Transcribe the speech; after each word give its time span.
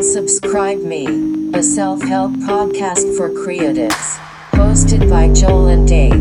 Unsubscribe 0.00 0.82
Me, 0.82 1.04
a 1.52 1.62
self 1.62 2.00
help 2.00 2.32
podcast 2.32 3.18
for 3.18 3.28
creatives. 3.28 4.16
Hosted 4.52 5.10
by 5.10 5.30
Joel 5.34 5.68
and 5.68 5.86
Dave. 5.86 6.14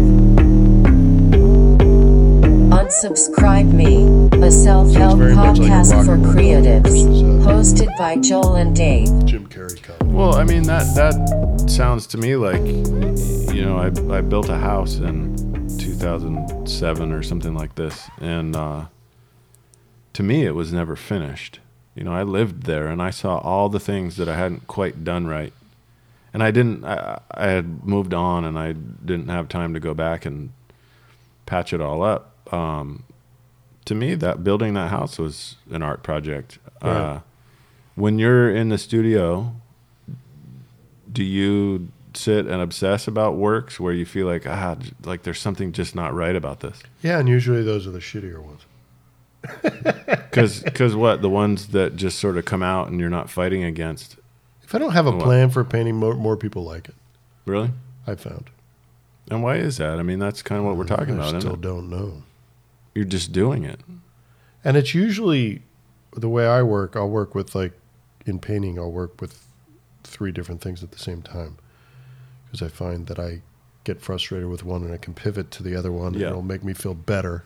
Unsubscribe 2.73 3.71
Me, 3.71 4.04
a 4.45 4.52
self 4.52 4.91
help 4.91 5.20
very 5.20 5.34
much 5.34 5.59
like 5.59 5.70
podcast 5.71 6.05
for 6.05 6.15
and 6.15 6.25
roll 6.25 6.36
creatives. 6.36 7.05
Hosted 7.45 7.97
by 7.97 8.18
Joel 8.18 8.55
and 8.55 8.75
Dave. 8.75 9.07
Jim 9.25 9.47
Carrey 9.47 9.82
comment. 9.82 10.14
Well, 10.14 10.36
I 10.36 10.43
mean 10.43 10.64
that 10.64 10.84
that 10.96 11.70
sounds 11.70 12.05
to 12.07 12.18
me 12.18 12.36
like 12.36 12.59
you 13.55 13.64
know 13.64 13.77
I 13.77 14.18
I 14.18 14.20
built 14.20 14.50
a 14.50 14.57
house 14.57 14.98
in 14.98 15.38
2007 15.77 17.14
or 17.14 17.23
something 17.23 17.54
like 17.54 17.75
this, 17.75 18.09
and 18.20 18.57
uh, 18.57 18.88
to 20.11 20.21
me 20.21 20.43
it 20.45 20.53
was 20.53 20.73
never 20.73 20.98
finished. 20.98 21.61
You 21.99 22.05
know, 22.05 22.13
I 22.13 22.23
lived 22.23 22.63
there 22.63 22.88
and 22.88 23.02
I 23.02 23.09
saw 23.09 23.39
all 23.39 23.67
the 23.67 23.80
things 23.80 24.16
that 24.16 24.30
I 24.30 24.38
hadn't 24.38 24.67
quite 24.67 25.03
done 25.03 25.27
right, 25.27 25.52
and 26.34 26.41
I 26.41 26.49
didn't. 26.49 26.85
I, 26.85 27.20
I 27.30 27.48
had 27.48 27.84
moved 27.85 28.13
on 28.13 28.45
and 28.45 28.58
I 28.58 28.72
didn't 28.72 29.27
have 29.27 29.49
time 29.49 29.73
to 29.73 29.81
go 29.81 29.94
back 29.94 30.25
and 30.25 30.52
patch 31.45 31.73
it 31.73 31.81
all 31.81 32.02
up. 32.02 32.53
Um, 32.53 33.03
to 33.84 33.95
me, 33.95 34.16
that 34.16 34.45
building 34.45 34.75
that 34.75 34.91
house 34.91 35.20
was 35.20 35.58
an 35.70 35.84
art 35.84 36.02
project. 36.02 36.58
Right. 36.81 36.89
Uh, 36.89 37.20
when 37.95 38.17
you're 38.17 38.50
in 38.50 38.70
the 38.70 38.77
studio, 38.77 39.53
do 41.11 41.22
you 41.22 41.89
sit 42.13 42.45
and 42.45 42.61
obsess 42.61 43.09
about 43.09 43.36
works 43.36 43.77
where 43.77 43.91
you 43.91 44.05
feel 44.05 44.25
like 44.25 44.47
ah 44.47 44.75
like 45.03 45.23
there's 45.23 45.39
something 45.39 45.72
just 45.72 45.94
not 45.95 46.13
right 46.13 46.36
about 46.36 46.61
this 46.61 46.81
Yeah, 47.03 47.20
and 47.20 47.30
usually 47.30 47.61
those 47.61 47.86
are 47.86 47.91
the 47.91 48.00
shittier 48.00 48.39
ones. 48.39 48.61
Because 49.61 50.61
because 50.63 50.95
what 50.95 51.21
the 51.21 51.29
ones 51.29 51.67
that 51.70 51.95
just 51.95 52.19
sort 52.19 52.38
of 52.38 52.45
come 52.45 52.64
out 52.64 52.89
and 52.89 53.00
you're 53.00 53.09
not 53.09 53.30
fighting 53.30 53.64
against 53.64 54.17
If 54.64 54.75
I 54.75 54.77
don't 54.77 54.91
have 54.91 55.08
a 55.08 55.11
What? 55.11 55.22
plan 55.23 55.50
for 55.50 55.64
painting, 55.64 55.95
more, 55.95 56.14
more 56.16 56.38
people 56.38 56.64
like 56.64 56.89
it. 56.89 56.95
really 57.45 57.72
I 58.08 58.16
found. 58.16 58.49
and 59.30 59.44
why 59.44 59.55
is 59.58 59.77
that 59.77 59.99
i 59.99 60.03
mean 60.03 60.19
that's 60.19 60.41
kind 60.41 60.59
of 60.59 60.66
what 60.66 60.75
we're 60.75 60.83
talking 60.86 61.11
I 61.16 61.17
about 61.17 61.27
isn't 61.27 61.41
still 61.41 61.55
don't 61.55 61.89
know. 61.89 62.23
you're 62.95 63.05
just 63.05 63.31
doing 63.31 63.64
it 63.64 63.80
And 64.64 64.75
it's 64.75 64.94
usually 64.94 65.61
the 66.16 66.27
way 66.30 66.45
I 66.47 66.64
work. 66.64 66.95
I'll 66.95 67.09
work 67.09 67.33
with 67.36 67.53
like 67.55 67.73
in 68.25 68.39
painting. 68.39 68.77
I'll 68.80 68.92
work 68.92 69.21
with 69.21 69.45
three 70.03 70.31
different 70.31 70.59
things 70.59 70.83
at 70.83 70.92
the 70.92 70.97
same 70.99 71.21
time 71.21 71.58
because 72.45 72.61
I 72.61 72.67
find 72.67 73.08
that 73.08 73.19
I 73.19 73.42
get 73.86 74.02
frustrated 74.02 74.49
with 74.49 74.66
one 74.66 74.83
and 74.83 74.92
I 74.94 74.97
can 74.97 75.14
pivot 75.14 75.49
to 75.52 75.64
the 75.64 75.75
other 75.75 75.92
one. 75.92 76.14
Yeah. 76.14 76.21
And 76.21 76.30
it'll 76.31 76.42
make 76.42 76.64
me 76.64 76.73
feel 76.73 76.94
better. 76.95 77.45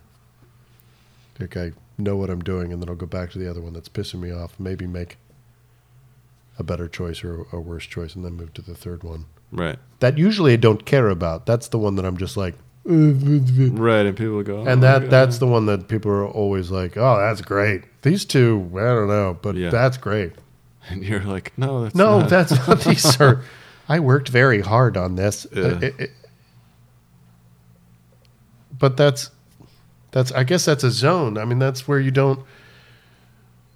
Like 1.39 1.57
I 1.57 1.71
know 1.97 2.15
what 2.15 2.29
I'm 2.29 2.41
doing, 2.43 2.71
and 2.71 2.81
then 2.81 2.89
I'll 2.89 2.95
go 2.95 3.05
back 3.05 3.31
to 3.31 3.39
the 3.39 3.49
other 3.49 3.61
one 3.61 3.73
that's 3.73 3.89
pissing 3.89 4.19
me 4.19 4.31
off. 4.31 4.59
Maybe 4.59 4.85
make 4.87 5.17
a 6.59 6.63
better 6.63 6.87
choice 6.87 7.23
or 7.23 7.45
a 7.51 7.59
worse 7.59 7.85
choice, 7.85 8.15
and 8.15 8.23
then 8.23 8.33
move 8.33 8.53
to 8.55 8.61
the 8.61 8.75
third 8.75 9.03
one. 9.03 9.25
right 9.51 9.77
That 9.99 10.17
usually 10.17 10.53
I 10.53 10.57
don't 10.57 10.85
care 10.85 11.09
about. 11.09 11.45
That's 11.45 11.67
the 11.69 11.79
one 11.79 11.95
that 11.95 12.05
I'm 12.05 12.17
just 12.17 12.37
like. 12.37 12.55
right 12.85 14.05
and 14.05 14.17
people 14.17 14.43
go 14.43 14.57
oh 14.59 14.65
And 14.67 14.83
that 14.83 15.09
that's 15.09 15.37
the 15.37 15.47
one 15.47 15.65
that 15.67 15.87
people 15.87 16.11
are 16.11 16.27
always 16.27 16.69
like, 16.69 16.97
"Oh, 16.97 17.17
that's 17.17 17.41
great." 17.41 17.83
These 18.03 18.25
two, 18.25 18.69
I 18.75 18.79
don't 18.93 19.07
know, 19.07 19.37
but 19.41 19.55
Yeah. 19.55 19.69
that's 19.69 19.97
great. 19.97 20.33
and 20.89 21.01
you're 21.03 21.21
like 21.21 21.53
no 21.57 21.83
that's 21.83 21.95
No, 21.95 22.19
not. 22.19 22.29
that's 22.29 22.67
not 22.67 22.81
these 22.85 23.19
are. 23.21 23.41
I 23.89 23.99
worked 23.99 24.29
very 24.29 24.61
hard 24.61 24.97
on 24.97 25.15
this, 25.15 25.47
Yeah. 25.51 25.79
It- 25.81 25.99
it- 25.99 26.11
but 28.77 28.97
that's 28.97 29.29
that's. 30.13 30.31
I 30.31 30.45
guess 30.45 30.63
that's 30.63 30.85
a 30.85 30.91
zone. 30.91 31.37
I 31.37 31.43
mean, 31.43 31.59
that's 31.59 31.85
where 31.87 31.99
you 31.99 32.11
don't, 32.11 32.39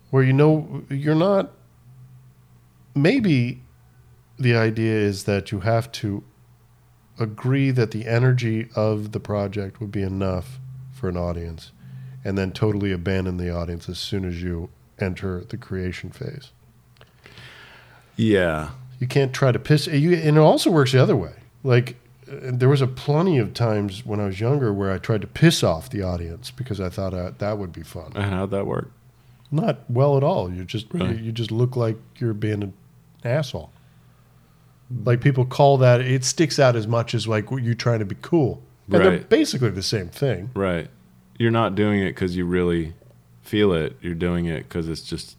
where 0.09 0.23
you 0.23 0.31
know 0.31 0.83
you're 0.89 1.13
not. 1.16 1.52
Maybe 2.95 3.61
the 4.39 4.55
idea 4.55 4.93
is 4.93 5.26
that 5.26 5.52
you 5.52 5.59
have 5.59 5.92
to 5.93 6.23
agree 7.20 7.71
that 7.71 7.92
the 7.92 8.08
energy 8.08 8.70
of 8.76 9.11
the 9.11 9.20
project 9.20 9.81
would 9.81 9.92
be 9.92 10.03
enough 10.03 10.59
for 10.93 11.09
an 11.09 11.17
audience, 11.17 11.71
and 12.23 12.37
then 12.37 12.52
totally 12.52 12.92
abandon 12.92 13.37
the 13.37 13.53
audience 13.53 13.89
as 13.89 13.99
soon 13.99 14.23
as 14.26 14.42
you 14.42 14.70
enter 14.99 15.43
the 15.43 15.58
creation 15.58 16.09
phase. 16.09 16.52
yeah 18.15 18.70
You 18.99 19.08
can't 19.08 19.33
try 19.33 19.52
to 19.52 19.59
piss. 19.59 19.87
You, 19.87 20.14
and 20.15 20.37
it 20.37 20.39
also 20.39 20.71
works 20.71 20.92
the 20.92 21.02
other 21.02 21.15
way. 21.15 21.33
Like 21.64 21.97
there 22.30 22.70
was 22.70 22.82
a 22.82 22.88
plenty 22.88 23.38
of 23.38 23.54
times 23.54 24.05
when 24.05 24.20
I 24.20 24.26
was 24.26 24.39
younger 24.39 24.73
where 24.73 24.92
I 24.92 24.98
tried 24.98 25.21
to 25.21 25.27
piss 25.27 25.64
off 25.64 25.89
the 25.89 26.02
audience 26.04 26.52
because 26.52 26.80
I 26.82 26.89
thought 26.89 27.14
uh, 27.14 27.32
that 27.38 27.58
would 27.58 27.71
be 27.73 27.83
fun. 27.83 28.11
and 28.15 28.32
how'd 28.32 28.52
that 28.52 28.65
work 28.67 28.92
Not 29.52 29.80
well 29.89 30.17
at 30.17 30.23
all. 30.23 30.52
You 30.52 30.64
just 30.65 30.88
Really? 30.93 31.17
you, 31.17 31.26
you 31.26 31.32
just 31.32 31.52
look 31.52 31.76
like 31.76 31.98
you're 32.17 32.33
being 32.33 32.64
an 32.64 32.73
asshole. 33.23 33.71
Like 35.05 35.21
people 35.21 35.45
call 35.45 35.77
that 35.80 36.02
it 36.02 36.23
sticks 36.23 36.60
out 36.60 36.76
as 36.76 36.88
much 36.88 37.14
as 37.14 37.27
like 37.27 37.49
you 37.52 37.73
trying 37.76 37.99
to 37.99 38.05
be 38.05 38.15
cool. 38.21 38.61
And 38.92 39.02
they're 39.04 39.11
Right. 39.11 39.30
basically 39.30 39.70
the 39.70 39.83
same 39.83 40.09
thing. 40.09 40.49
right 40.54 40.89
you're 41.39 41.52
not 41.52 41.76
doing 41.76 41.99
it 42.02 42.09
because 42.15 42.36
you 42.36 42.44
really 42.45 42.94
feel 43.44 43.71
it 43.71 43.95
you're 44.02 44.15
doing 44.15 44.45
it 44.48 44.64
because 44.64 44.89
it's 44.89 45.02
just 45.04 45.36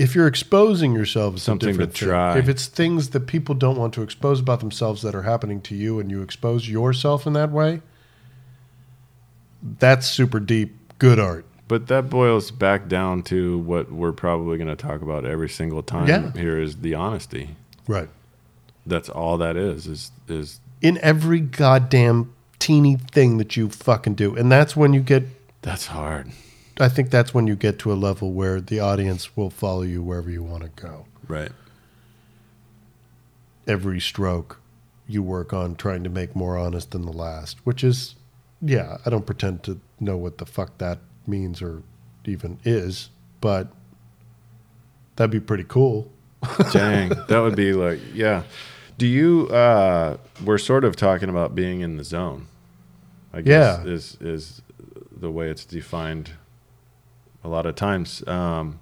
If 0.00 0.14
you're 0.14 0.26
exposing 0.26 0.94
yourself, 0.94 1.34
it's 1.34 1.42
Something 1.42 1.66
to 1.68 1.72
different 1.72 1.94
thing. 1.94 2.08
try. 2.08 2.38
If 2.38 2.48
it's 2.48 2.66
things 2.66 3.10
that 3.10 3.26
people 3.26 3.54
don't 3.54 3.76
want 3.76 3.92
to 3.94 4.02
expose 4.02 4.40
about 4.40 4.60
themselves 4.60 5.02
that 5.02 5.14
are 5.14 5.22
happening 5.22 5.60
to 5.62 5.74
you, 5.74 6.00
and 6.00 6.10
you 6.10 6.22
expose 6.22 6.68
yourself 6.68 7.26
in 7.26 7.34
that 7.34 7.50
way, 7.50 7.82
that's 9.78 10.06
super 10.08 10.40
deep, 10.40 10.76
good 10.98 11.18
art. 11.18 11.44
But 11.68 11.86
that 11.88 12.10
boils 12.10 12.50
back 12.50 12.88
down 12.88 13.22
to 13.24 13.58
what 13.58 13.92
we're 13.92 14.12
probably 14.12 14.58
going 14.58 14.68
to 14.68 14.76
talk 14.76 15.02
about 15.02 15.24
every 15.24 15.48
single 15.48 15.82
time 15.82 16.08
Yeah. 16.08 16.32
here 16.32 16.58
is 16.58 16.76
the 16.76 16.94
honesty. 16.94 17.50
Right. 17.86 18.08
That's 18.86 19.08
all 19.08 19.36
that 19.38 19.56
is 19.56 19.86
is 19.86 20.10
is 20.26 20.60
In 20.80 20.98
every 21.02 21.40
goddamn 21.40 22.32
teeny 22.58 22.96
thing 23.12 23.36
that 23.38 23.56
you 23.56 23.68
fucking 23.68 24.14
do, 24.14 24.34
and 24.34 24.50
that's 24.50 24.74
when 24.74 24.92
you 24.94 25.00
get. 25.00 25.24
that's 25.62 25.86
hard. 25.88 26.30
I 26.80 26.88
think 26.88 27.10
that's 27.10 27.32
when 27.34 27.46
you 27.46 27.54
get 27.56 27.78
to 27.80 27.92
a 27.92 27.94
level 27.94 28.32
where 28.32 28.60
the 28.60 28.80
audience 28.80 29.36
will 29.36 29.50
follow 29.50 29.82
you 29.82 30.02
wherever 30.02 30.30
you 30.30 30.42
want 30.42 30.62
to 30.64 30.70
go. 30.82 31.06
Right. 31.28 31.52
every 33.66 34.00
stroke 34.00 34.60
you 35.06 35.22
work 35.22 35.52
on 35.52 35.76
trying 35.76 36.02
to 36.04 36.10
make 36.10 36.34
more 36.34 36.56
honest 36.56 36.90
than 36.92 37.02
the 37.02 37.12
last, 37.12 37.58
which 37.64 37.84
is, 37.84 38.14
yeah, 38.60 38.96
I 39.06 39.10
don't 39.10 39.26
pretend 39.26 39.62
to 39.64 39.80
know 40.00 40.16
what 40.16 40.38
the 40.38 40.46
fuck 40.46 40.78
that 40.78 40.98
means 41.26 41.60
or 41.62 41.82
even 42.24 42.58
is, 42.64 43.10
but 43.40 43.68
that'd 45.16 45.30
be 45.30 45.40
pretty 45.40 45.64
cool. 45.68 46.10
Dang. 46.72 47.10
that 47.28 47.40
would 47.40 47.54
be 47.56 47.72
like 47.74 48.00
yeah. 48.14 48.44
Do 48.98 49.06
you 49.06 49.48
uh 49.48 50.16
we're 50.44 50.58
sort 50.58 50.84
of 50.84 50.96
talking 50.96 51.28
about 51.28 51.54
being 51.54 51.80
in 51.82 51.96
the 51.96 52.04
zone. 52.04 52.46
I 53.32 53.42
guess 53.42 53.80
Yeah. 53.84 53.90
is 53.92 54.16
is 54.20 54.62
the 55.14 55.30
way 55.30 55.50
it's 55.50 55.64
defined 55.66 56.30
a 57.42 57.48
lot 57.48 57.66
of 57.66 57.74
times. 57.74 58.26
Um 58.26 58.80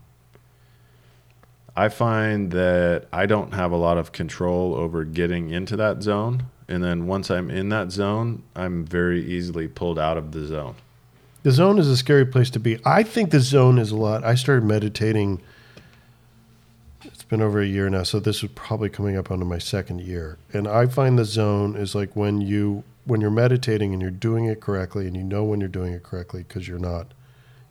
I 1.76 1.88
find 1.88 2.50
that 2.50 3.06
I 3.12 3.26
don't 3.26 3.54
have 3.54 3.70
a 3.70 3.76
lot 3.76 3.98
of 3.98 4.10
control 4.10 4.74
over 4.74 5.04
getting 5.04 5.50
into 5.50 5.76
that 5.76 6.02
zone. 6.02 6.46
And 6.66 6.82
then 6.82 7.06
once 7.06 7.30
I'm 7.30 7.50
in 7.50 7.68
that 7.68 7.92
zone, 7.92 8.42
I'm 8.56 8.84
very 8.84 9.24
easily 9.24 9.68
pulled 9.68 9.96
out 9.96 10.16
of 10.16 10.32
the 10.32 10.44
zone. 10.44 10.74
The 11.44 11.52
zone 11.52 11.78
is 11.78 11.88
a 11.88 11.96
scary 11.96 12.26
place 12.26 12.50
to 12.50 12.58
be. 12.60 12.78
I 12.84 13.04
think 13.04 13.30
the 13.30 13.38
zone 13.38 13.78
is 13.78 13.92
a 13.92 13.96
lot. 13.96 14.24
I 14.24 14.34
started 14.34 14.64
meditating. 14.64 15.40
It's 17.04 17.22
been 17.22 17.40
over 17.40 17.60
a 17.60 17.66
year 17.66 17.88
now, 17.88 18.02
so 18.02 18.18
this 18.18 18.42
is 18.42 18.50
probably 18.56 18.90
coming 18.90 19.16
up 19.16 19.30
onto 19.30 19.44
my 19.44 19.58
second 19.58 20.00
year. 20.00 20.36
And 20.52 20.66
I 20.66 20.86
find 20.86 21.16
the 21.16 21.24
zone 21.24 21.76
is 21.76 21.94
like 21.94 22.16
when 22.16 22.40
you 22.40 22.82
when 23.04 23.20
you're 23.20 23.30
meditating 23.30 23.92
and 23.92 24.02
you're 24.02 24.10
doing 24.10 24.46
it 24.46 24.60
correctly, 24.60 25.06
and 25.06 25.16
you 25.16 25.22
know 25.22 25.44
when 25.44 25.60
you're 25.60 25.68
doing 25.68 25.92
it 25.92 26.02
correctly 26.02 26.44
because 26.46 26.66
you're 26.66 26.78
not. 26.78 27.14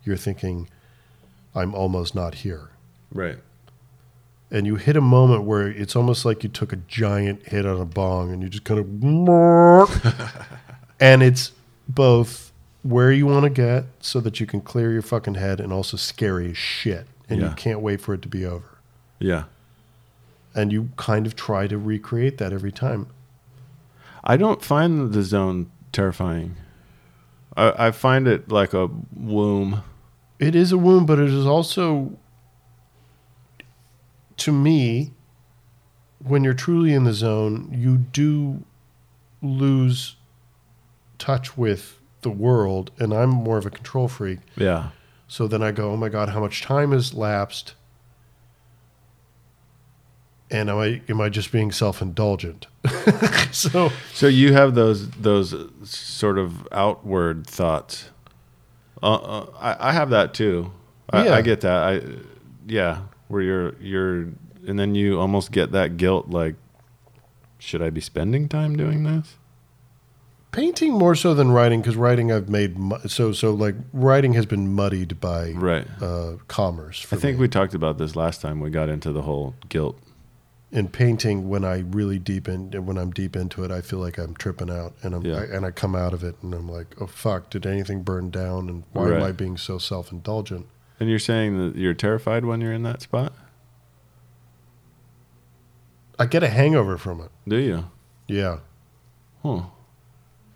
You're 0.02 0.16
thinking, 0.16 0.68
"I'm 1.58 1.74
almost 1.74 2.14
not 2.14 2.36
here." 2.36 2.70
Right. 3.12 3.38
and 4.50 4.66
you 4.66 4.76
hit 4.76 4.96
a 4.96 5.00
moment 5.02 5.44
where 5.44 5.68
it's 5.68 5.94
almost 5.96 6.24
like 6.24 6.42
you 6.42 6.48
took 6.48 6.72
a 6.72 6.76
giant 6.76 7.46
hit 7.48 7.66
on 7.66 7.78
a 7.80 7.84
bong 7.84 8.32
and 8.32 8.42
you 8.42 8.48
just 8.48 8.64
kind 8.64 8.80
of 8.80 8.86
and 11.00 11.22
it's 11.22 11.52
both 11.88 12.50
where 12.82 13.12
you 13.12 13.26
want 13.26 13.44
to 13.44 13.50
get 13.50 13.84
so 14.00 14.20
that 14.20 14.40
you 14.40 14.46
can 14.46 14.60
clear 14.62 14.92
your 14.92 15.02
fucking 15.02 15.34
head 15.34 15.60
and 15.60 15.72
also 15.72 15.96
scary 15.96 16.50
as 16.50 16.56
shit 16.56 17.06
and 17.28 17.40
you 17.42 17.50
can't 17.56 17.80
wait 17.80 18.00
for 18.00 18.14
it 18.14 18.22
to 18.22 18.28
be 18.28 18.44
over 18.46 18.78
Yeah. 19.18 19.44
and 20.54 20.72
you 20.72 20.90
kind 20.96 21.26
of 21.26 21.34
try 21.36 21.66
to 21.66 21.76
recreate 21.76 22.38
that 22.38 22.52
every 22.52 22.72
time 22.72 23.08
I 24.24 24.36
don't 24.36 24.62
find 24.62 25.12
the 25.12 25.22
zone 25.22 25.70
terrifying. 25.92 26.56
I, 27.56 27.88
I 27.88 27.90
find 27.92 28.26
it 28.28 28.50
like 28.50 28.74
a 28.74 28.88
womb. 29.14 29.82
It 30.38 30.54
is 30.54 30.72
a 30.72 30.78
wound 30.78 31.06
but 31.06 31.18
it 31.18 31.28
is 31.28 31.46
also 31.46 32.12
to 34.36 34.52
me 34.52 35.12
when 36.22 36.44
you're 36.44 36.54
truly 36.54 36.92
in 36.92 37.04
the 37.04 37.12
zone 37.12 37.68
you 37.72 37.96
do 37.96 38.64
lose 39.42 40.16
touch 41.18 41.56
with 41.56 41.98
the 42.22 42.30
world 42.30 42.90
and 42.98 43.12
i'm 43.12 43.30
more 43.30 43.58
of 43.58 43.66
a 43.66 43.70
control 43.70 44.08
freak 44.08 44.38
Yeah. 44.56 44.90
So 45.30 45.46
then 45.46 45.62
I 45.62 45.72
go, 45.72 45.90
oh 45.90 45.96
my 45.98 46.08
God, 46.08 46.30
how 46.30 46.40
much 46.40 46.62
time 46.62 46.92
has 46.92 47.12
lapsed? 47.12 47.74
and 50.50 50.70
am 50.70 50.78
I 50.78 51.02
am 51.08 51.20
I 51.20 51.28
just 51.28 51.52
being 51.52 51.70
self 51.70 52.00
indulgent? 52.00 52.66
so 53.52 53.90
So 54.14 54.26
you 54.26 54.54
have 54.54 54.74
those 54.74 55.10
those 55.10 55.54
sort 55.84 56.38
of 56.38 56.66
outward 56.72 57.46
thoughts. 57.46 58.08
Uh, 59.02 59.14
uh, 59.14 59.46
I, 59.58 59.90
I 59.90 59.92
have 59.92 60.10
that 60.10 60.34
too. 60.34 60.72
I, 61.10 61.24
Yeah. 61.26 61.34
I 61.34 61.42
get 61.42 61.60
that. 61.62 61.82
I 61.82 62.02
yeah, 62.66 63.02
where 63.28 63.40
you're 63.42 63.74
you're, 63.80 64.18
and 64.66 64.78
then 64.78 64.94
you 64.94 65.18
almost 65.20 65.52
get 65.52 65.72
that 65.72 65.96
guilt. 65.96 66.28
Like, 66.28 66.54
should 67.58 67.80
I 67.82 67.90
be 67.90 68.00
spending 68.00 68.48
time 68.48 68.76
doing 68.76 69.04
this? 69.04 69.36
painting 70.50 70.92
more 70.94 71.14
so 71.14 71.34
than 71.34 71.50
writing 71.52 71.80
because 71.82 71.94
writing 71.94 72.32
I've 72.32 72.48
made 72.48 72.78
mu- 72.78 72.98
so 73.06 73.32
so 73.32 73.52
like 73.52 73.74
writing 73.92 74.32
has 74.32 74.46
been 74.46 74.74
muddied 74.74 75.20
by 75.20 75.50
Right. 75.52 75.86
uh, 76.00 76.36
commerce. 76.48 77.00
For 77.02 77.16
I 77.16 77.18
think 77.18 77.36
me. 77.36 77.42
we 77.42 77.48
talked 77.48 77.74
about 77.74 77.98
this 77.98 78.16
last 78.16 78.40
time 78.40 78.58
we 78.60 78.70
got 78.70 78.88
into 78.88 79.12
the 79.12 79.22
whole 79.22 79.54
guilt. 79.68 79.98
In 80.70 80.88
painting 80.88 81.48
when 81.48 81.64
I 81.64 81.78
really 81.80 82.18
deep 82.18 82.46
in 82.48 82.70
when 82.84 82.98
I'm 82.98 83.10
deep 83.10 83.34
into 83.36 83.64
it, 83.64 83.70
I 83.70 83.80
feel 83.80 83.98
like 84.00 84.18
I'm 84.18 84.34
tripping 84.34 84.70
out, 84.70 84.92
and 85.02 85.14
I'm 85.14 85.24
Yeah. 85.24 85.36
I, 85.36 85.42
and 85.44 85.64
I 85.64 85.70
come 85.70 85.94
out 85.94 86.12
of 86.12 86.22
it, 86.22 86.36
and 86.42 86.52
I'm 86.54 86.68
like, 86.68 86.94
oh 87.00 87.06
fuck, 87.06 87.48
did 87.50 87.64
anything 87.66 88.02
burn 88.02 88.30
down, 88.30 88.68
and 88.68 88.84
why 88.92 89.14
am 89.14 89.22
I 89.22 89.32
being 89.32 89.56
so 89.56 89.78
self 89.78 90.12
indulgent? 90.12 90.66
And 91.00 91.08
you're 91.08 91.18
saying 91.18 91.56
that 91.58 91.78
you're 91.78 91.94
terrified 91.94 92.44
when 92.44 92.60
you're 92.60 92.72
in 92.72 92.82
that 92.82 93.00
spot? 93.02 93.32
I 96.18 96.26
get 96.26 96.42
a 96.42 96.48
hangover 96.48 96.98
from 96.98 97.20
it. 97.20 97.30
Do 97.46 97.56
you? 97.56 97.84
Yeah, 98.26 98.58
Huh. 99.42 99.62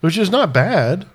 which 0.00 0.18
is 0.18 0.28
not 0.30 0.52
bad. 0.52 1.06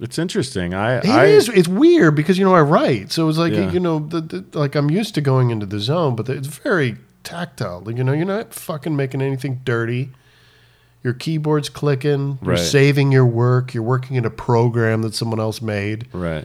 It's 0.00 0.18
interesting. 0.18 0.72
I 0.74 0.98
It 0.98 1.06
I 1.06 1.26
is. 1.26 1.48
It's 1.48 1.68
weird 1.68 2.14
because 2.14 2.38
you 2.38 2.44
know 2.44 2.54
I 2.54 2.62
write, 2.62 3.12
so 3.12 3.28
it's 3.28 3.38
like 3.38 3.52
Yeah. 3.52 3.70
you 3.70 3.80
know, 3.80 3.98
the, 3.98 4.20
the, 4.20 4.58
like 4.58 4.74
I'm 4.74 4.90
used 4.90 5.14
to 5.16 5.20
going 5.20 5.50
into 5.50 5.66
the 5.66 5.78
zone, 5.80 6.16
but 6.16 6.28
it's 6.28 6.48
very 6.48 6.96
tactile. 7.22 7.82
Like, 7.84 7.96
you 7.98 8.04
know, 8.04 8.12
you're 8.12 8.24
not 8.24 8.54
fucking 8.54 8.96
making 8.96 9.20
anything 9.20 9.60
dirty. 9.64 10.10
Your 11.02 11.12
keyboard's 11.14 11.68
clicking. 11.68 12.38
You're 12.42 12.56
saving 12.56 13.12
your 13.12 13.24
work. 13.26 13.72
You're 13.74 13.82
working 13.82 14.16
in 14.16 14.24
a 14.24 14.30
program 14.30 15.02
that 15.02 15.14
someone 15.14 15.40
else 15.40 15.62
made, 15.62 16.08
right. 16.12 16.44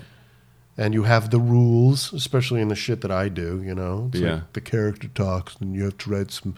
and 0.78 0.94
you 0.94 1.04
have 1.04 1.30
the 1.30 1.40
rules, 1.40 2.14
especially 2.14 2.62
in 2.62 2.70
the 2.70 2.76
shit 2.76 3.02
that 3.02 3.12
I 3.12 3.28
do. 3.30 3.62
You 3.62 3.76
know, 3.76 4.10
it's 4.14 4.22
Yeah. 4.22 4.34
like 4.36 4.54
the 4.54 4.62
character 4.62 5.08
talks, 5.10 5.56
and 5.60 5.76
you 5.76 5.84
have 5.86 5.98
to 6.00 6.10
write 6.10 6.32
some. 6.32 6.56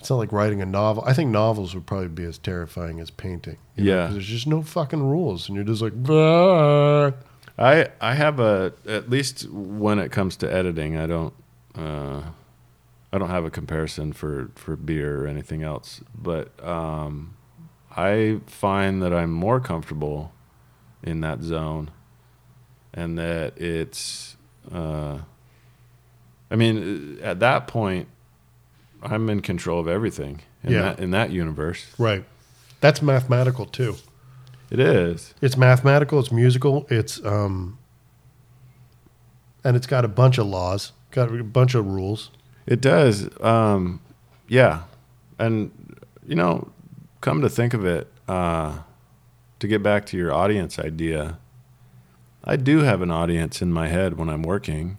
It's 0.00 0.08
not 0.08 0.16
like 0.16 0.32
writing 0.32 0.62
a 0.62 0.66
novel. 0.66 1.04
I 1.06 1.12
think 1.12 1.30
novels 1.30 1.74
would 1.74 1.86
probably 1.86 2.08
be 2.08 2.24
as 2.24 2.38
terrifying 2.38 3.00
as 3.00 3.10
painting. 3.10 3.58
yeah, 3.76 4.06
know, 4.06 4.12
there's 4.14 4.26
just 4.26 4.46
no 4.46 4.62
fucking 4.62 5.02
rules, 5.02 5.46
and 5.46 5.56
you're 5.56 5.64
just 5.64 5.82
like, 5.82 5.92
"Bah." 6.02 7.12
I 7.58 7.88
I 8.00 8.14
have 8.14 8.40
a 8.40 8.72
at 8.88 9.10
least 9.10 9.48
when 9.50 9.98
it 9.98 10.10
comes 10.10 10.36
to 10.36 10.52
editing, 10.52 10.96
I 10.96 11.06
don't 11.06 11.34
uh, 11.76 12.22
I 13.12 13.18
don't 13.18 13.28
have 13.28 13.44
a 13.44 13.50
comparison 13.50 14.14
for 14.14 14.50
for 14.54 14.74
beer 14.74 15.22
or 15.22 15.26
anything 15.26 15.62
else, 15.62 16.00
but 16.14 16.48
um, 16.66 17.36
I 17.94 18.40
find 18.46 19.02
that 19.02 19.12
I'm 19.12 19.32
more 19.32 19.60
comfortable 19.60 20.32
in 21.02 21.20
that 21.20 21.42
zone, 21.42 21.90
and 22.94 23.18
that 23.18 23.60
it's 23.60 24.38
uh, 24.72 25.18
I 26.50 26.56
mean 26.56 27.18
at 27.22 27.40
that 27.40 27.66
point 27.66 28.08
I'm 29.02 29.28
in 29.30 29.40
control 29.40 29.80
of 29.80 29.88
everything 29.88 30.40
in 30.62 30.72
Yeah. 30.72 30.82
that 30.82 31.00
in 31.00 31.10
that 31.12 31.30
universe. 31.30 31.86
right. 31.98 32.24
That's 32.80 33.02
mathematical 33.02 33.66
too. 33.66 33.96
It 34.70 34.80
is. 34.80 35.34
It's 35.42 35.56
mathematical. 35.56 36.18
It's 36.20 36.32
musical. 36.32 36.86
It's 36.88 37.22
um, 37.26 37.78
and 39.64 39.76
it's 39.76 39.86
got 39.86 40.04
a 40.04 40.08
bunch 40.08 40.38
of 40.38 40.46
laws. 40.46 40.92
Got 41.10 41.28
a 41.34 41.42
bunch 41.44 41.74
of 41.74 41.86
rules. 41.86 42.30
It 42.66 42.80
does. 42.80 43.28
Um, 43.42 44.00
yeah. 44.48 44.82
And, 45.38 45.70
you 46.26 46.36
know, 46.36 46.70
come 47.20 47.40
to 47.42 47.48
think 47.48 47.74
of 47.74 47.84
it, 47.84 48.06
uh, 48.28 48.78
to 49.58 49.66
get 49.68 49.82
back 49.82 50.06
to 50.06 50.16
your 50.16 50.32
audience 50.32 50.78
idea, 50.78 51.38
I 52.44 52.56
do 52.56 52.78
have 52.78 53.02
an 53.02 53.10
audience 53.10 53.60
in 53.60 53.72
my 53.72 53.88
head 53.88 54.16
when 54.16 54.28
I'm 54.28 54.42
working. 54.42 54.98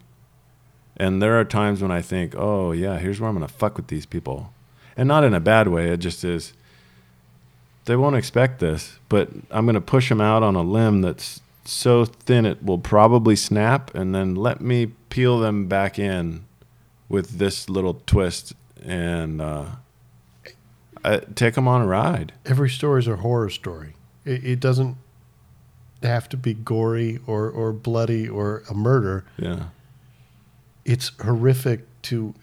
And 0.98 1.22
there 1.22 1.40
are 1.40 1.46
times 1.46 1.82
when 1.82 1.92
I 1.92 2.02
think, 2.02 2.36
oh, 2.36 2.72
yeah, 2.72 3.00
here's 3.00 3.20
where 3.20 3.30
I'm 3.30 3.36
going 3.36 3.48
to 3.48 3.54
fuck 3.54 3.78
with 3.78 3.88
these 3.88 4.06
people. 4.06 4.54
And 4.96 5.08
not 5.08 5.24
in 5.24 5.34
a 5.34 5.40
bad 5.40 5.68
way. 5.68 5.90
It 5.90 5.98
just 5.98 6.24
is, 6.24 6.54
they 7.86 7.96
won't 7.96 8.16
expect 8.16 8.60
this, 8.60 9.00
but 9.10 9.30
I'm 9.50 9.66
going 9.66 9.76
to 9.76 9.82
push 9.82 10.10
them 10.10 10.22
out 10.22 10.44
on 10.44 10.56
a 10.56 10.62
limb 10.62 11.02
that's 11.02 11.42
so 11.64 12.06
thin 12.06 12.46
it 12.46 12.64
will 12.64 12.80
probably 12.80 13.36
snap 13.36 13.94
and 13.94 14.14
then 14.14 14.36
let 14.36 14.62
me 14.62 14.88
peel 15.10 15.40
them 15.40 15.68
back 15.68 16.00
in 16.00 16.44
with 17.08 17.38
this 17.38 17.70
little 17.70 18.02
twist 18.06 18.54
and 18.84 19.42
uh, 19.42 19.66
I, 21.04 21.18
take 21.36 21.56
them 21.56 21.68
on 21.68 21.82
a 21.82 21.88
ride. 21.88 22.34
Every 22.46 22.70
story 22.70 23.00
is 23.00 23.08
a 23.08 23.18
horror 23.18 23.50
story. 23.50 23.94
It, 24.26 24.44
it 24.44 24.60
doesn't 24.60 24.98
have 26.04 26.30
to 26.30 26.38
be 26.38 26.54
gory 26.54 27.20
or 27.28 27.50
or 27.50 27.72
bloody 27.72 28.28
or 28.28 28.64
a 28.70 28.74
murder. 28.74 29.26
Yeah. 29.38 29.66
It's 30.86 31.12
horrific 31.22 31.86
to 32.04 32.34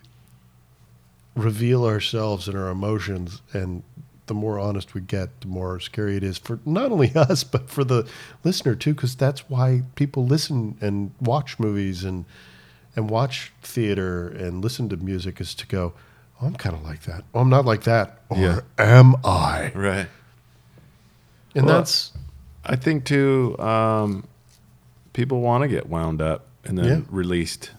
reveal 1.34 1.84
ourselves 1.84 2.48
and 2.48 2.56
our 2.56 2.68
emotions 2.68 3.42
and 3.52 3.82
the 4.26 4.34
more 4.34 4.58
honest 4.58 4.92
we 4.92 5.00
get, 5.00 5.40
the 5.40 5.46
more 5.46 5.80
scary 5.80 6.16
it 6.16 6.22
is 6.22 6.36
for 6.36 6.58
not 6.66 6.92
only 6.92 7.12
us 7.16 7.44
but 7.44 7.70
for 7.70 7.84
the 7.84 8.06
listener 8.44 8.74
too 8.74 8.92
because 8.94 9.14
that's 9.14 9.48
why 9.48 9.82
people 9.94 10.26
listen 10.26 10.76
and 10.80 11.12
watch 11.20 11.58
movies 11.58 12.04
and 12.04 12.24
and 12.96 13.08
watch 13.08 13.52
theater 13.62 14.28
and 14.28 14.62
listen 14.62 14.88
to 14.88 14.96
music 14.96 15.40
is 15.40 15.54
to 15.54 15.66
go, 15.66 15.92
oh, 16.42 16.46
I'm 16.46 16.54
kind 16.56 16.74
of 16.74 16.82
like 16.82 17.02
that. 17.02 17.22
Oh, 17.32 17.40
I'm 17.40 17.48
not 17.50 17.64
like 17.64 17.84
that. 17.84 18.22
Or 18.28 18.38
Yeah. 18.38 18.60
am 18.76 19.14
I? 19.24 19.70
Right. 19.74 20.08
And 21.54 21.66
Well, 21.66 21.76
that's 21.76 22.12
I 22.64 22.74
think 22.76 23.04
too, 23.04 23.56
um, 23.60 24.26
people 25.12 25.40
want 25.40 25.62
to 25.62 25.68
get 25.68 25.88
wound 25.88 26.20
up 26.20 26.48
and 26.64 26.76
then 26.78 26.84
Yeah. 26.86 27.00
released. 27.08 27.70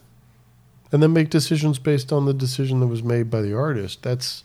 And 0.91 1.03
then 1.03 1.13
make 1.13 1.29
decisions 1.29 1.79
based 1.79 2.11
on 2.11 2.25
the 2.25 2.33
decision 2.33 2.79
that 2.79 2.87
was 2.87 3.03
made 3.03 3.29
by 3.29 3.41
the 3.41 3.55
artist. 3.55 4.03
That's 4.03 4.43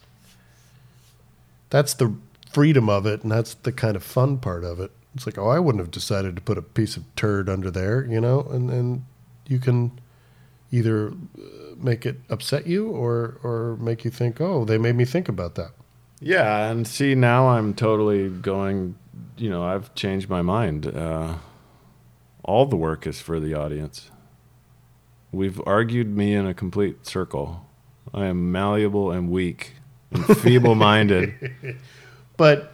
that's 1.70 1.94
the 1.94 2.14
freedom 2.52 2.88
of 2.88 3.06
it, 3.06 3.22
and 3.22 3.32
that's 3.32 3.54
the 3.54 3.72
kind 3.72 3.96
of 3.96 4.04
fun 4.04 4.38
part 4.38 4.64
of 4.64 4.78
it. 4.78 4.92
It's 5.14 5.26
like, 5.26 5.38
oh, 5.38 5.48
I 5.48 5.58
wouldn't 5.58 5.80
have 5.80 5.90
decided 5.90 6.36
to 6.36 6.42
put 6.42 6.58
a 6.58 6.62
piece 6.62 6.96
of 6.96 7.04
turd 7.16 7.48
under 7.48 7.70
there, 7.70 8.04
you 8.04 8.20
know, 8.20 8.46
and 8.50 8.70
and 8.70 9.04
you 9.46 9.58
can 9.58 9.98
either 10.70 11.08
uh, 11.08 11.12
make 11.76 12.04
it 12.04 12.20
upset 12.28 12.66
you 12.66 12.88
or 12.88 13.38
or 13.42 13.76
make 13.80 14.04
you 14.04 14.10
think, 14.10 14.40
oh, 14.40 14.64
they 14.64 14.78
made 14.78 14.96
me 14.96 15.04
think 15.04 15.28
about 15.28 15.54
that. 15.54 15.70
Yeah, 16.20 16.70
and 16.70 16.86
see 16.86 17.14
now 17.14 17.48
I'm 17.48 17.74
totally 17.74 18.28
going. 18.28 18.96
You 19.36 19.50
know, 19.50 19.64
I've 19.64 19.94
changed 19.94 20.28
my 20.28 20.42
mind. 20.42 20.86
Uh, 20.86 21.36
all 22.44 22.66
the 22.66 22.76
work 22.76 23.06
is 23.06 23.20
for 23.20 23.40
the 23.40 23.54
audience. 23.54 24.10
We've 25.34 25.60
argued 25.66 26.16
me 26.16 26.34
in 26.34 26.46
a 26.46 26.54
complete 26.54 27.06
circle. 27.06 27.66
I 28.12 28.26
am 28.26 28.52
malleable 28.52 29.10
and 29.10 29.30
weak 29.30 29.72
and 30.10 30.24
feeble-minded. 30.38 31.52
But 32.36 32.72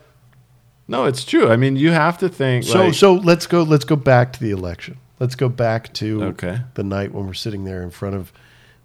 No, 0.89 1.05
it's 1.05 1.23
true. 1.25 1.51
I 1.51 1.57
mean, 1.57 1.77
you 1.77 1.91
have 1.91 2.17
to 2.19 2.29
think. 2.31 2.65
so 2.65 2.85
like, 2.87 2.95
so 2.95 3.13
let's 3.15 3.47
go 3.47 3.63
let's 3.63 3.85
go 3.85 3.95
back 3.97 4.33
to 4.35 4.41
the 4.41 4.51
election. 4.51 4.97
Let's 5.19 5.35
go 5.35 5.51
back 5.51 5.93
to 5.95 6.25
Okay. 6.25 6.61
the 6.75 6.83
night 6.83 7.13
when 7.13 7.27
we're 7.27 7.35
sitting 7.35 7.65
there 7.65 7.83
in 7.83 7.91
front 7.91 8.15
of 8.17 8.33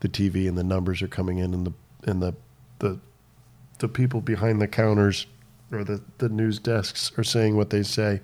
the 0.02 0.10
TV 0.10 0.48
and 0.50 0.58
the 0.58 0.64
numbers 0.66 1.02
are 1.02 1.08
coming 1.08 1.38
in 1.38 1.54
and 1.54 1.66
the 1.66 1.74
and 2.12 2.22
the 2.22 2.34
the 2.80 3.00
the 3.80 3.88
people 3.88 4.20
behind 4.22 4.62
the 4.62 4.68
counters 4.68 5.28
or 5.72 5.84
the, 5.86 6.02
the 6.18 6.28
news 6.30 6.60
desks 6.60 7.12
are 7.18 7.24
saying 7.24 7.56
what 7.56 7.70
they 7.70 7.84
say. 7.84 8.20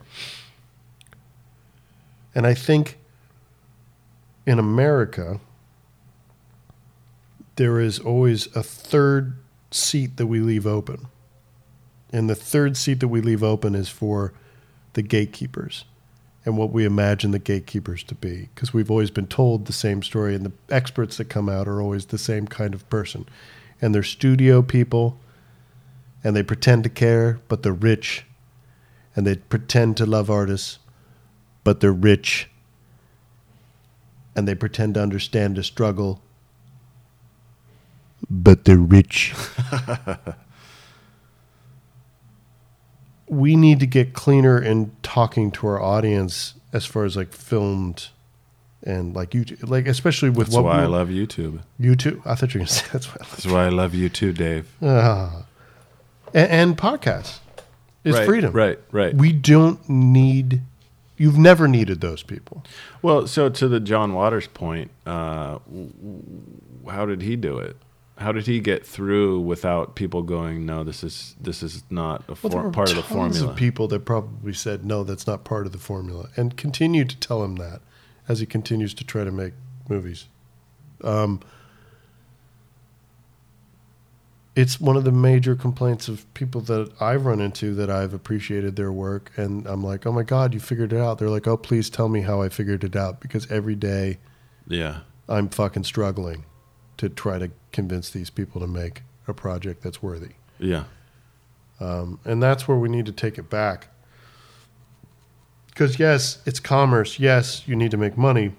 And 2.36 2.46
I 2.46 2.53
think 2.53 2.98
in 4.45 4.60
America 4.60 5.39
there 7.55 7.79
is 7.79 8.00
always 8.00 8.48
a 8.55 8.63
third 8.63 9.38
seat 9.71 10.17
that 10.17 10.27
we 10.27 10.39
leave 10.39 10.65
open. 10.65 11.07
And 12.12 12.29
the 12.29 12.36
third 12.36 12.75
seat 12.75 13.00
that 13.01 13.07
we 13.07 13.21
leave 13.21 13.43
open 13.43 13.75
is 13.75 13.89
for 13.89 14.33
the 14.93 15.01
gatekeepers 15.01 15.86
and 16.43 16.57
what 16.57 16.71
we 16.71 16.86
imagine 16.86 17.31
the 17.31 17.39
gatekeepers 17.39 18.03
to 18.03 18.15
be. 18.15 18.50
Because 18.53 18.74
we've 18.74 18.89
always 18.89 19.12
been 19.12 19.27
told 19.27 19.65
the 19.65 19.74
same 19.74 20.01
story, 20.01 20.33
and 20.33 20.45
the 20.45 20.51
experts 20.69 21.17
that 21.17 21.29
come 21.29 21.48
out 21.48 21.67
are 21.67 21.81
always 21.81 22.07
the 22.07 22.17
same 22.17 22.48
kind 22.48 22.74
of 22.74 22.89
person. 22.89 23.27
And 23.79 23.93
they're 23.93 24.03
studio 24.03 24.62
people, 24.62 25.19
and 26.24 26.36
they 26.36 26.43
pretend 26.43 26.83
to 26.86 26.89
care, 26.89 27.39
but 27.48 27.63
they're 27.63 27.74
rich. 27.74 28.25
And 29.15 29.27
they 29.27 29.36
pretend 29.36 29.98
to 29.98 30.05
love 30.05 30.29
artists, 30.29 30.79
but 31.63 31.79
they're 31.79 31.91
rich. 31.91 32.50
And 34.41 34.48
they 34.48 34.55
pretend 34.55 34.95
to 34.95 35.01
understand 35.03 35.55
the 35.55 35.63
struggle, 35.63 36.19
but 38.27 38.65
they're 38.65 38.75
rich. 38.75 39.36
we 43.27 43.55
need 43.55 43.79
to 43.81 43.86
get 43.86 44.13
cleaner 44.13 44.60
in 44.60 44.93
talking 45.03 45.51
to 45.51 45.67
our 45.67 45.79
audience 45.79 46.55
as 46.74 46.88
far 46.88 47.05
as 47.05 47.15
like 47.15 47.33
filmed 47.33 48.07
and 48.81 49.15
like 49.15 49.29
YouTube, 49.29 49.69
like 49.69 49.86
especially 49.86 50.31
with 50.31 50.48
That's 50.48 50.55
what 50.55 50.65
why 50.65 50.81
I 50.81 50.86
love 50.88 51.10
YouTube. 51.10 51.60
YouTube. 51.79 52.19
I 52.25 52.33
thought 52.33 52.55
you 52.55 52.62
were 52.62 52.65
gonna 52.65 52.67
say 52.67 52.88
that's 52.91 53.05
why. 53.10 53.17
I 53.19 53.24
love 53.24 53.29
That's 53.29 53.45
why 53.45 53.65
I 53.67 53.69
love 53.69 53.93
you 53.93 54.10
too, 54.10 54.33
Dave. 54.33 54.75
Ah. 54.81 55.45
and, 56.33 56.50
and 56.50 56.77
podcasts 56.79 57.38
is 58.03 58.15
right, 58.15 58.25
freedom. 58.25 58.53
Right, 58.53 58.79
right. 58.91 59.13
We 59.13 59.33
don't 59.33 59.88
need. 59.88 60.63
You've 61.22 61.38
never 61.38 61.68
needed 61.68 62.01
those 62.01 62.24
people. 62.24 62.63
Well, 63.04 63.28
so 63.28 63.48
to 63.48 63.68
the 63.68 63.80
John 63.80 64.13
Waters 64.13 64.48
point, 64.48 64.90
uh, 65.06 65.60
how 66.90 67.06
did 67.06 67.22
he 67.22 67.36
do 67.36 67.60
it? 67.60 67.78
How 68.18 68.32
did 68.32 68.48
he 68.48 68.60
get 68.60 68.84
through 68.84 69.40
without 69.42 69.94
people 69.94 70.24
going, 70.24 70.66
"No, 70.66 70.84
this 70.84 71.04
is 71.04 71.36
this 71.40 71.62
is 71.62 71.84
not 71.92 72.24
a 72.28 72.34
for, 72.34 72.50
were 72.50 72.72
part 72.72 72.90
of 72.90 72.96
the 72.96 73.04
formula"? 73.04 73.51
of 73.51 73.56
people 73.56 73.88
that 73.90 74.04
probably 74.04 74.54
said 74.54 74.84
no, 74.84 75.04
that's 75.04 75.28
not 75.28 75.44
part 75.44 75.68
of 75.68 75.74
the 75.74 75.78
formula, 75.78 76.30
and 76.36 76.58
continue 76.58 77.06
to 77.06 77.16
tell 77.16 77.44
him 77.44 77.58
that 77.58 77.82
as 78.28 78.40
he 78.40 78.48
continues 78.48 78.96
to 78.96 79.04
try 79.04 79.24
to 79.24 79.32
make 79.32 79.54
movies. 79.88 80.28
Um, 81.04 81.40
it's 84.55 84.81
one 84.81 84.98
of 84.98 85.03
the 85.03 85.12
major 85.12 85.55
complaints 85.55 86.08
of 86.08 86.31
people 86.34 86.60
that 86.62 86.91
I've 87.01 87.25
run 87.25 87.39
into 87.39 87.74
that 87.75 87.89
I've 87.89 88.13
appreciated 88.13 88.75
their 88.75 88.91
work, 88.91 89.31
and 89.38 89.65
I'm 89.65 89.84
like, 89.84 90.05
oh 90.05 90.12
my 90.12 90.24
god, 90.24 90.53
you 90.53 90.60
figured 90.60 90.91
it 90.93 91.00
out. 91.00 91.20
They're 91.20 91.29
like, 91.29 91.48
oh 91.48 91.58
please 91.58 91.89
tell 91.89 92.10
me 92.10 92.22
how 92.22 92.41
I 92.41 92.50
figured 92.50 92.84
it 92.84 92.96
out 92.96 93.22
because 93.22 93.50
every 93.50 93.75
day 93.75 94.17
yeah, 94.67 95.00
I'm 95.29 95.50
fucking 95.50 95.84
struggling 95.86 96.46
to 96.98 97.10
try 97.10 97.39
to 97.39 97.50
convince 97.72 98.10
these 98.10 98.29
people 98.29 98.62
to 98.62 98.67
make 98.67 99.03
a 99.27 99.34
project 99.34 99.81
that's 99.81 100.03
worthy. 100.03 100.34
yeah, 100.60 100.84
Um, 101.79 102.20
and 102.25 102.43
that's 102.43 102.67
where 102.67 102.77
we 102.77 102.89
need 102.89 103.05
to 103.08 103.12
take 103.12 103.38
it 103.38 103.50
back. 103.50 103.88
Because, 105.67 105.98
yes, 106.00 106.39
it's 106.46 106.60
commerce. 106.60 107.17
Yes, 107.17 107.67
you 107.67 107.75
need 107.75 107.91
to 107.91 107.98
make 107.98 108.17
money. 108.17 108.53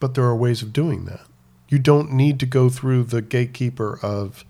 But 0.00 0.14
there 0.14 0.24
are 0.24 0.34
ways 0.34 0.62
of 0.62 0.72
doing 0.72 1.04
that. 1.04 1.26
You 1.70 1.78
don't 1.78 2.12
need 2.12 2.38
to 2.40 2.46
go 2.46 2.68
through 2.68 3.04
the 3.04 3.22
gatekeeper 3.22 3.98
of 4.02 4.44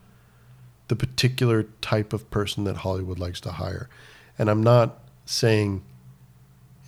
the 0.88 0.96
particular 0.96 1.64
type 1.80 2.12
of 2.12 2.28
person 2.32 2.64
that 2.64 2.78
Hollywood 2.78 3.18
likes 3.20 3.40
to 3.42 3.52
hire. 3.52 3.88
And 4.38 4.50
I'm 4.50 4.62
not 4.62 4.98
saying 5.26 5.82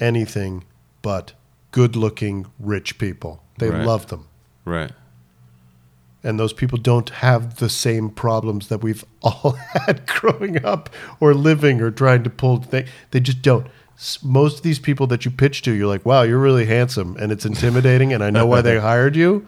anything 0.01 0.65
but 1.03 1.33
good 1.71 1.95
looking, 1.97 2.47
rich 2.59 2.99
people. 2.99 3.43
They 3.59 3.71
Right. 3.71 3.87
love 3.87 4.09
them 4.09 4.27
right. 4.65 4.91
and 6.25 6.39
those 6.41 6.53
people 6.53 6.79
don't 6.79 7.11
have 7.11 7.57
the 7.57 7.69
same 7.69 8.09
problems 8.11 8.69
that 8.69 8.79
we've 8.83 9.05
all 9.23 9.53
had 9.87 10.07
growing 10.07 10.65
up 10.65 10.89
or 11.21 11.35
living 11.35 11.81
or 11.81 11.91
trying 11.91 12.25
to 12.25 12.31
pull 12.31 12.59
they, 12.59 12.87
they 13.11 13.21
just 13.21 13.43
don't 13.43 13.67
most 14.23 14.57
of 14.59 14.63
these 14.63 14.79
people 14.79 15.07
that 15.09 15.25
you 15.25 15.31
pitch 15.31 15.63
to 15.63 15.73
you're 15.73 15.87
like 15.87 16.05
wow 16.07 16.23
you're 16.23 16.39
really 16.39 16.65
handsome 16.65 17.17
and 17.21 17.31
it's 17.31 17.45
intimidating 17.53 18.13
and 18.13 18.25
i 18.25 18.31
know 18.31 18.47
why 18.47 18.61
they 18.61 18.79
hired 18.81 19.15
you 19.15 19.47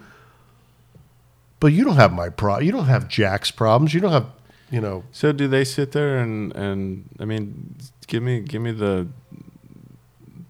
but 1.64 1.72
you 1.72 1.82
don't 1.82 1.96
have 1.96 2.12
my 2.12 2.28
pro 2.28 2.58
you 2.58 2.70
don't 2.70 2.84
have 2.84 3.08
jack's 3.08 3.50
problems. 3.50 3.94
You 3.94 4.00
don't 4.00 4.12
have 4.12 4.26
you 4.70 4.82
know. 4.82 5.02
So 5.12 5.32
do 5.32 5.48
they 5.48 5.64
sit 5.64 5.92
there 5.92 6.18
and 6.18 6.54
and 6.54 7.08
I 7.18 7.24
mean, 7.24 7.76
give 8.06 8.22
me 8.22 8.40
give 8.40 8.60
me 8.60 8.70
the 8.70 9.08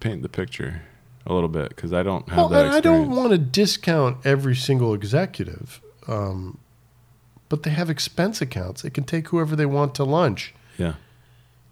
paint 0.00 0.22
the 0.22 0.28
picture 0.28 0.82
a 1.24 1.32
little 1.32 1.48
bit 1.48 1.68
because 1.68 1.92
I 1.92 2.02
don't 2.02 2.28
have 2.30 2.36
well, 2.36 2.48
that 2.48 2.66
and 2.66 2.74
i 2.74 2.80
don't 2.80 3.10
want 3.10 3.30
to 3.30 3.38
discount 3.38 4.26
every 4.26 4.56
single 4.56 4.92
executive 4.92 5.80
um, 6.08 6.58
but 7.48 7.62
they 7.62 7.70
have 7.70 7.88
expense 7.88 8.42
accounts. 8.42 8.82
They 8.82 8.90
can 8.90 9.04
take 9.04 9.28
whoever 9.28 9.54
they 9.54 9.66
want 9.66 9.94
to 9.94 10.04
lunch. 10.04 10.52
Yeah, 10.76 10.94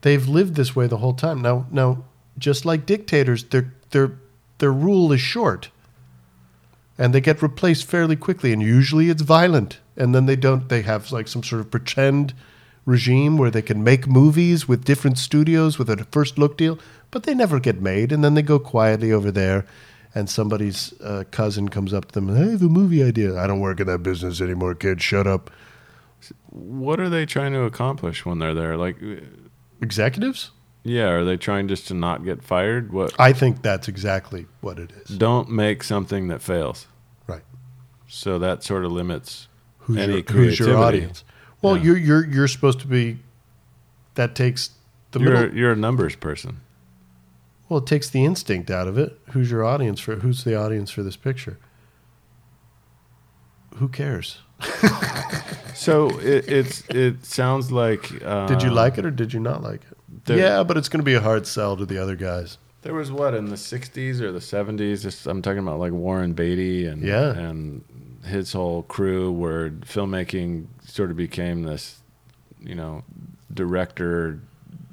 they've 0.02 0.28
lived 0.28 0.54
this 0.54 0.76
way 0.76 0.86
the 0.86 0.98
whole 0.98 1.14
time. 1.14 1.42
Now, 1.42 1.66
now, 1.72 2.04
just 2.38 2.64
like 2.64 2.86
dictators, 2.86 3.42
their 3.42 3.74
their 3.90 4.12
their 4.58 4.72
rule 4.72 5.10
is 5.10 5.20
short, 5.20 5.70
and 6.98 7.14
they 7.14 7.20
get 7.20 7.42
replaced 7.42 7.86
fairly 7.86 8.16
quickly. 8.16 8.52
And 8.52 8.62
usually, 8.62 9.10
it's 9.10 9.22
violent. 9.22 9.80
And 9.96 10.14
then 10.14 10.26
they 10.26 10.36
don't. 10.36 10.68
They 10.68 10.82
have 10.82 11.12
like 11.12 11.28
some 11.28 11.42
sort 11.42 11.60
of 11.60 11.70
pretend 11.70 12.34
regime 12.84 13.38
where 13.38 13.50
they 13.50 13.62
can 13.62 13.84
make 13.84 14.06
movies 14.06 14.66
with 14.66 14.84
different 14.84 15.18
studios 15.18 15.78
with 15.78 15.88
a 15.88 16.04
first 16.10 16.36
look 16.38 16.56
deal, 16.56 16.78
but 17.10 17.22
they 17.22 17.34
never 17.34 17.60
get 17.60 17.80
made. 17.80 18.12
And 18.12 18.24
then 18.24 18.34
they 18.34 18.42
go 18.42 18.58
quietly 18.58 19.12
over 19.12 19.30
there. 19.30 19.66
And 20.14 20.28
somebody's 20.28 20.92
uh, 21.00 21.24
cousin 21.30 21.70
comes 21.70 21.94
up 21.94 22.08
to 22.08 22.12
them, 22.12 22.28
and 22.28 22.36
I 22.36 22.50
have 22.50 22.60
a 22.60 22.68
movie 22.68 23.02
idea. 23.02 23.38
I 23.38 23.46
don't 23.46 23.60
work 23.60 23.80
in 23.80 23.86
that 23.86 24.02
business 24.02 24.42
anymore, 24.42 24.74
kid. 24.74 25.00
Shut 25.00 25.26
up. 25.26 25.50
what 26.50 27.00
are 27.00 27.08
they 27.08 27.24
trying 27.24 27.54
to 27.54 27.62
accomplish 27.62 28.26
when 28.26 28.38
they're 28.38 28.52
there? 28.52 28.76
Like, 28.76 28.98
Executives? 29.82 30.52
Yeah, 30.84 31.08
are 31.08 31.24
they 31.24 31.36
trying 31.36 31.68
just 31.68 31.86
to 31.88 31.94
not 31.94 32.24
get 32.24 32.42
fired? 32.42 32.92
What? 32.92 33.12
I 33.18 33.32
think 33.32 33.62
that's 33.62 33.88
exactly 33.88 34.46
what 34.60 34.78
it 34.78 34.92
is. 34.92 35.16
Don't 35.16 35.50
make 35.50 35.82
something 35.82 36.28
that 36.28 36.42
fails. 36.42 36.86
Right. 37.26 37.42
So 38.08 38.38
that 38.38 38.62
sort 38.62 38.84
of 38.84 38.92
limits 38.92 39.48
who's, 39.78 39.96
any 39.98 40.14
your, 40.14 40.22
who's 40.24 40.58
your 40.58 40.76
audience. 40.76 41.24
Well, 41.60 41.76
Yeah. 41.76 41.82
you're 41.84 41.96
you're 41.98 42.26
you're 42.26 42.48
supposed 42.48 42.80
to 42.80 42.86
be. 42.86 43.18
That 44.14 44.34
takes 44.34 44.70
the 45.12 45.20
you're 45.20 45.32
middle. 45.32 45.56
you're 45.56 45.72
a 45.72 45.76
numbers 45.76 46.16
person. 46.16 46.60
Well, 47.68 47.78
it 47.78 47.86
takes 47.86 48.10
the 48.10 48.24
instinct 48.24 48.70
out 48.70 48.86
of 48.88 48.98
it. 48.98 49.18
Who's 49.30 49.50
your 49.50 49.64
audience 49.64 49.98
for? 50.00 50.16
Who's 50.16 50.44
the 50.44 50.54
audience 50.54 50.90
for 50.90 51.02
this 51.02 51.16
picture? 51.16 51.58
Who 53.76 53.88
cares? 53.88 54.38
So 55.74 56.10
it, 56.20 56.48
it's 56.48 56.82
it 56.90 57.24
sounds 57.24 57.72
like. 57.72 58.22
Uh, 58.22 58.46
Did 58.46 58.62
you 58.62 58.70
like 58.70 58.98
it 58.98 59.06
or 59.06 59.10
did 59.10 59.32
you 59.32 59.40
not 59.40 59.62
like 59.62 59.80
it? 59.90 59.98
There- 60.26 60.38
yeah, 60.38 60.62
but 60.62 60.76
it's 60.76 60.88
going 60.88 61.00
to 61.00 61.04
be 61.04 61.14
a 61.14 61.20
hard 61.20 61.46
sell 61.46 61.76
to 61.76 61.84
the 61.86 61.98
other 61.98 62.16
guys. 62.16 62.58
There 62.82 62.94
was 62.94 63.12
what 63.12 63.34
in 63.34 63.46
the 63.46 63.56
'60s 63.56 64.20
or 64.20 64.32
the 64.32 64.40
'70s. 64.40 65.02
Just, 65.02 65.26
I'm 65.26 65.40
talking 65.42 65.60
about 65.60 65.78
like 65.78 65.92
Warren 65.92 66.32
Beatty 66.32 66.86
and 66.86 67.02
Yeah. 67.02 67.32
and 67.32 67.84
his 68.24 68.52
whole 68.52 68.82
crew, 68.84 69.30
where 69.30 69.70
filmmaking 69.70 70.66
sort 70.84 71.10
of 71.10 71.16
became 71.16 71.62
this, 71.64 72.00
you 72.60 72.74
know, 72.74 73.04
director, 73.52 74.40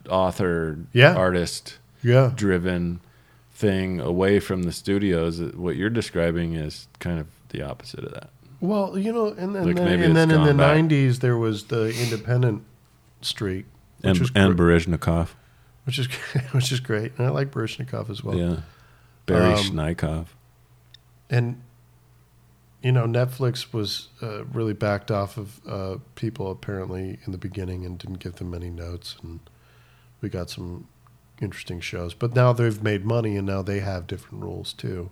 author, 0.09 0.77
Yeah. 0.93 1.15
artist 1.15 1.77
Yeah, 2.03 2.31
driven 2.35 3.01
thing 3.51 3.99
away 3.99 4.39
from 4.39 4.63
the 4.63 4.71
studios. 4.71 5.39
What 5.55 5.75
you're 5.75 5.89
describing 5.89 6.53
is 6.53 6.87
kind 6.99 7.19
of 7.19 7.27
the 7.49 7.61
opposite 7.61 8.03
of 8.03 8.11
that. 8.13 8.29
Well, 8.61 8.97
you 8.97 9.11
know, 9.11 9.27
and 9.27 9.55
then, 9.55 9.65
Like, 9.65 9.75
then- 9.77 9.85
maybe 9.85 10.03
and 10.03 10.15
then 10.15 10.31
in 10.31 10.43
the 10.43 10.53
back. 10.53 10.75
'90s 10.77 11.19
there 11.19 11.37
was 11.37 11.65
the 11.65 11.93
independent 12.01 12.63
streak, 13.21 13.65
which 13.65 13.78
And 14.03 14.17
and 14.35 14.55
gr- 14.57 14.63
which 15.85 15.99
is 15.99 16.07
which 16.51 16.71
is 16.71 16.79
great, 16.79 17.13
and 17.17 17.27
I 17.27 17.29
like 17.29 17.51
Baryshnikov 17.51 18.09
as 18.09 18.23
well. 18.23 18.37
yeah, 18.37 18.57
Barry 19.25 19.53
Um, 19.53 19.57
Schneikov. 19.63 20.25
and 21.29 21.61
you 22.81 22.91
know 22.93 23.05
netflix 23.05 23.73
was 23.73 24.07
uh, 24.21 24.45
really 24.45 24.71
backed 24.73 25.11
off 25.11 25.37
of 25.37 25.59
uh, 25.67 25.97
people 26.15 26.49
apparently 26.49 27.19
in 27.25 27.31
the 27.33 27.37
beginning 27.37 27.85
and 27.85 27.97
didn't 27.99 28.19
give 28.19 28.35
them 28.37 28.53
any 28.53 28.69
notes 28.69 29.17
and 29.21 29.41
we 30.21 30.29
got 30.29 30.49
some 30.49 30.87
interesting 31.41 31.81
shows 31.81 32.13
but 32.13 32.33
now 32.35 32.53
they've 32.53 32.81
made 32.81 33.03
money 33.05 33.35
and 33.35 33.45
now 33.45 33.61
they 33.61 33.79
have 33.81 34.07
different 34.07 34.41
rules 34.41 34.71
too 34.71 35.09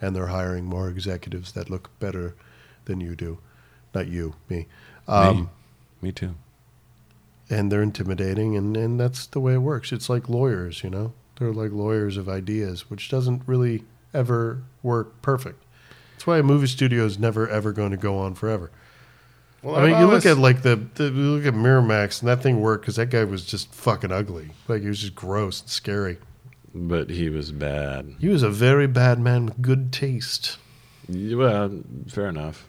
and 0.00 0.16
they're 0.16 0.28
hiring 0.28 0.64
more 0.64 0.88
executives 0.88 1.52
that 1.52 1.68
look 1.68 1.90
better 2.00 2.34
than 2.86 2.98
you 3.00 3.14
do 3.14 3.36
not 3.94 4.06
you 4.08 4.34
me 4.48 4.66
um, 5.06 5.36
Me. 5.36 5.48
Me 6.08 6.12
too. 6.12 6.34
And 7.50 7.70
they're 7.70 7.82
intimidating 7.82 8.56
and, 8.56 8.76
and 8.76 8.98
that's 8.98 9.26
the 9.26 9.40
way 9.40 9.54
it 9.54 9.58
works. 9.58 9.92
It's 9.92 10.08
like 10.08 10.28
lawyers 10.28 10.82
you 10.82 10.90
know? 10.90 11.12
They're 11.38 11.52
like 11.52 11.72
lawyers 11.72 12.16
of 12.16 12.28
ideas 12.28 12.90
which 12.90 13.08
doesn't 13.08 13.42
really 13.46 13.84
ever 14.14 14.62
work 14.82 15.20
perfect. 15.22 15.62
That's 16.12 16.26
why 16.26 16.38
a 16.38 16.42
movie 16.42 16.66
studio 16.66 17.04
is 17.04 17.18
never 17.18 17.48
ever 17.48 17.72
going 17.72 17.90
to 17.90 17.96
go 17.96 18.18
on 18.18 18.34
forever. 18.34 18.70
Well, 19.62 19.76
i 19.76 19.86
mean 19.86 20.00
you 20.00 20.06
look 20.06 20.26
at 20.26 20.38
like 20.38 20.62
the, 20.62 20.76
the 20.94 21.04
you 21.04 21.10
look 21.10 21.46
at 21.46 21.54
miramax 21.54 22.20
and 22.20 22.28
that 22.28 22.42
thing 22.42 22.60
worked 22.60 22.82
because 22.82 22.96
that 22.96 23.10
guy 23.10 23.24
was 23.24 23.44
just 23.44 23.72
fucking 23.72 24.10
ugly. 24.10 24.50
Like 24.66 24.82
he 24.82 24.88
was 24.88 25.00
just 25.00 25.14
gross 25.14 25.60
and 25.60 25.70
scary. 25.70 26.18
But 26.74 27.10
he 27.10 27.28
was 27.28 27.52
bad. 27.52 28.14
he 28.18 28.28
was 28.28 28.42
a 28.42 28.50
very 28.50 28.86
bad 28.86 29.20
man 29.20 29.46
with 29.46 29.62
good 29.62 29.92
taste. 29.92 30.56
Yeah, 31.08 31.36
Well, 31.36 31.80
fair 32.08 32.26
enough. 32.26 32.66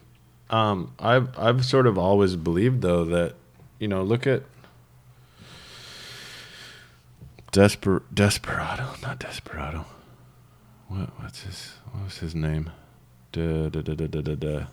Um, 0.49 0.93
I've 0.99 1.37
I've 1.37 1.65
sort 1.65 1.87
of 1.87 1.97
always 1.97 2.35
believed 2.35 2.81
though 2.81 3.05
that 3.05 3.33
you 3.79 3.87
know 3.87 4.03
look 4.03 4.27
at 4.27 4.43
Desper 7.53 8.01
Desperado, 8.11 8.95
not 9.03 9.19
Desperado. 9.19 9.85
What 10.87 11.09
what's 11.19 11.43
his 11.43 11.73
what 11.91 12.05
was 12.05 12.17
his 12.17 12.33
name? 12.33 12.71
Da, 13.31 13.69
da, 13.69 13.81
da, 13.81 13.93
da, 13.93 14.07
da, 14.07 14.35
da. 14.35 14.65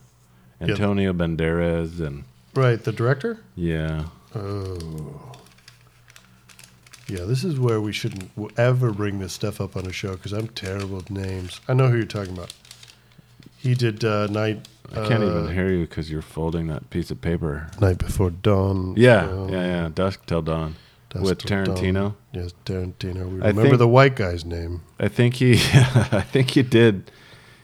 Antonio 0.59 1.13
Banderas 1.13 1.99
and 1.99 2.23
right 2.55 2.83
the 2.83 2.91
director 2.91 3.39
yeah. 3.55 4.05
Oh. 4.33 5.31
Yeah, 7.07 7.25
this 7.25 7.43
is 7.43 7.59
where 7.59 7.81
we 7.81 7.91
shouldn't 7.91 8.33
w- 8.35 8.53
ever 8.57 8.91
bring 8.91 9.19
this 9.19 9.33
stuff 9.33 9.59
up 9.61 9.75
on 9.75 9.85
a 9.85 9.91
show 9.91 10.13
because 10.13 10.31
I'm 10.31 10.47
terrible 10.47 10.95
with 10.97 11.11
names. 11.11 11.59
I 11.67 11.73
know 11.73 11.87
who 11.89 11.97
you're 11.97 12.05
talking 12.05 12.33
about. 12.33 12.53
He 13.57 13.75
did 13.75 14.03
uh, 14.05 14.27
night. 14.27 14.67
I 14.91 15.07
can't 15.07 15.21
uh, 15.23 15.27
even 15.27 15.53
hear 15.53 15.69
you 15.69 15.81
because 15.81 16.09
you're 16.09 16.21
folding 16.21 16.67
that 16.67 16.89
piece 16.89 17.11
of 17.11 17.21
paper. 17.21 17.69
Night 17.79 17.97
before 17.97 18.29
dawn. 18.29 18.93
Yeah, 18.97 19.27
uh, 19.29 19.47
yeah, 19.51 19.65
yeah. 19.65 19.89
Dusk 19.93 20.25
till 20.25 20.41
dawn. 20.41 20.75
With 21.15 21.39
Tarantino. 21.39 22.15
Yes, 22.31 22.53
Tarantino. 22.65 23.15
We 23.29 23.41
I 23.41 23.47
remember 23.47 23.63
think- 23.63 23.77
the 23.79 23.87
white 23.87 24.15
guy's 24.15 24.45
name. 24.45 24.81
I 24.99 25.07
think 25.07 25.35
he, 25.35 25.53
I 25.73 26.21
think 26.21 26.51
he 26.51 26.63
did, 26.63 27.11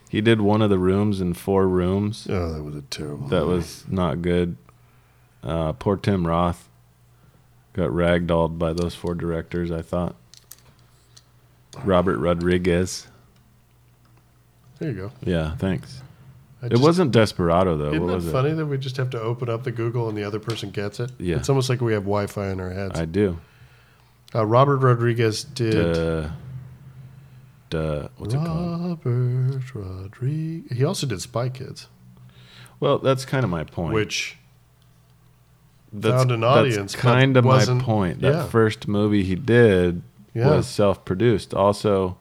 he 0.08 0.20
did 0.20 0.40
one 0.40 0.60
of 0.62 0.70
the 0.70 0.78
rooms 0.78 1.20
in 1.20 1.34
four 1.34 1.66
rooms. 1.68 2.26
Oh, 2.30 2.52
that 2.52 2.62
was 2.62 2.74
a 2.76 2.82
terrible. 2.82 3.28
That 3.28 3.44
movie. 3.44 3.56
was 3.56 3.84
not 3.88 4.22
good. 4.22 4.56
Uh, 5.42 5.72
poor 5.72 5.96
Tim 5.96 6.26
Roth 6.26 6.68
got 7.72 7.90
ragdolled 7.90 8.58
by 8.58 8.72
those 8.72 8.94
four 8.94 9.14
directors. 9.14 9.70
I 9.70 9.82
thought. 9.82 10.16
Robert 11.84 12.18
Rodriguez. 12.18 13.06
There 14.78 14.90
you 14.90 14.96
go. 14.96 15.12
Yeah, 15.24 15.56
thanks. 15.56 16.02
I 16.62 16.66
It 16.66 16.70
just- 16.70 16.82
wasn't 16.82 17.12
Desperado 17.12 17.76
though. 17.76 17.90
Isn't 17.92 18.02
what 18.04 18.14
it 18.22 18.32
funny 18.32 18.52
that 18.52 18.66
we 18.66 18.78
just 18.78 18.96
have 18.96 19.10
to 19.10 19.20
open 19.20 19.48
up 19.48 19.62
the 19.64 19.70
Google 19.70 20.08
and 20.08 20.18
the 20.18 20.24
other 20.24 20.38
person 20.40 20.70
gets 20.70 20.98
it? 21.00 21.12
Yeah. 21.18 21.36
It's 21.36 21.48
almost 21.48 21.68
like 21.68 21.80
we 21.80 21.92
have 21.92 22.02
Wi-Fi 22.02 22.48
in 22.48 22.60
our 22.60 22.70
heads. 22.70 22.98
I 22.98 23.04
do. 23.04 23.38
uh, 24.34 24.44
Robert 24.44 24.78
Rodriguez 24.78 25.44
did. 25.44 25.94
Duh. 25.94 26.28
Duh. 27.70 28.08
What's 28.16 28.34
it 28.34 28.38
called? 28.38 28.80
Robert 29.04 29.74
Rodriguez. 29.74 30.76
He 30.76 30.84
also 30.84 31.06
did 31.06 31.20
Spy 31.20 31.48
Kids, 31.48 31.86
Well, 32.80 32.98
that's 32.98 33.24
kind 33.24 33.44
of 33.44 33.50
my 33.50 33.64
point. 33.64 33.94
which 33.94 34.36
that's, 35.92 36.16
found 36.16 36.32
an 36.32 36.44
audience, 36.44 36.92
That's 36.92 36.96
kind 37.02 37.36
of 37.36 37.44
my 37.44 37.64
point. 37.80 38.20
That 38.20 38.32
yeah. 38.32 38.46
first 38.46 38.88
movie 38.88 39.22
he 39.22 39.34
did 39.34 40.02
yeah, 40.34 40.50
was 40.50 40.66
self-produced. 40.66 41.54
Also, 41.54 42.16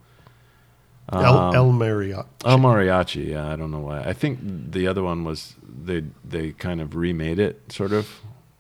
um, 1.10 1.56
El 1.56 1.72
Mariachi. 1.72 2.26
El 2.46 2.58
Mariachi. 2.58 3.28
Yeah, 3.30 3.48
I 3.52 3.56
don't 3.56 3.72
know 3.72 3.80
why. 3.80 4.00
I 4.02 4.14
think 4.14 4.40
the 4.72 4.88
other 4.88 5.04
one 5.04 5.24
was 5.24 5.56
they 5.86 6.04
they 6.24 6.52
kind 6.52 6.82
of 6.82 6.96
remade 6.96 7.40
it, 7.40 7.72
sort 7.72 7.92
of. 7.94 8.08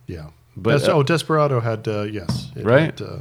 yeah. 0.07 0.29
But 0.55 0.79
Des- 0.81 0.89
uh, 0.91 0.95
oh, 0.95 1.03
Desperado 1.03 1.59
had 1.59 1.87
uh, 1.87 2.01
yes, 2.03 2.51
it 2.55 2.65
Right? 2.65 2.97
had, 2.99 3.01
uh, 3.01 3.17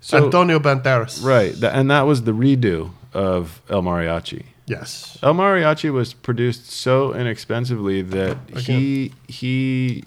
so 0.00 0.24
Antonio 0.24 0.58
Banderas. 0.58 1.22
right, 1.22 1.52
tha- 1.54 1.74
and 1.74 1.90
that 1.90 2.02
was 2.06 2.22
the 2.22 2.32
redo 2.32 2.92
of 3.12 3.60
El 3.68 3.82
Mariachi. 3.82 4.44
Yes. 4.66 5.18
El 5.22 5.34
Mariachi 5.34 5.90
was 5.92 6.14
produced 6.14 6.70
so 6.70 7.12
inexpensively 7.14 8.00
that 8.02 8.38
he 8.56 9.12
he 9.26 10.04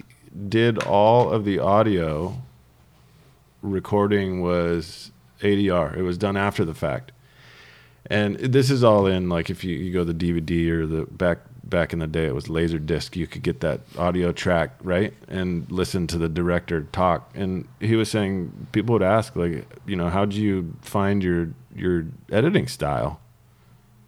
did 0.48 0.82
all 0.84 1.30
of 1.30 1.44
the 1.44 1.58
audio 1.58 2.34
recording 3.62 4.40
was 4.42 5.10
ADR. 5.40 5.96
It 5.96 6.02
was 6.02 6.18
done 6.18 6.36
after 6.36 6.64
the 6.64 6.74
fact. 6.74 7.12
And 8.10 8.36
this 8.36 8.70
is 8.70 8.82
all 8.82 9.06
in 9.06 9.28
like 9.28 9.50
if 9.50 9.64
you, 9.64 9.76
you 9.76 9.92
go 9.92 10.04
the 10.04 10.14
DVD 10.14 10.70
or 10.70 10.86
the 10.86 11.06
back 11.06 11.38
back 11.64 11.92
in 11.92 12.00
the 12.00 12.06
day 12.06 12.26
it 12.26 12.34
was 12.34 12.50
laser 12.50 12.78
disc 12.78 13.16
you 13.16 13.26
could 13.26 13.42
get 13.42 13.60
that 13.60 13.80
audio 13.96 14.30
track 14.30 14.72
right 14.82 15.14
and 15.28 15.70
listen 15.70 16.06
to 16.06 16.18
the 16.18 16.28
director 16.28 16.82
talk 16.92 17.30
and 17.34 17.66
he 17.80 17.96
was 17.96 18.10
saying 18.10 18.52
people 18.72 18.92
would 18.92 19.02
ask 19.02 19.34
like 19.36 19.64
you 19.86 19.96
know 19.96 20.10
how 20.10 20.26
do 20.26 20.38
you 20.38 20.74
find 20.82 21.22
your 21.22 21.48
your 21.74 22.04
editing 22.30 22.66
style 22.66 23.20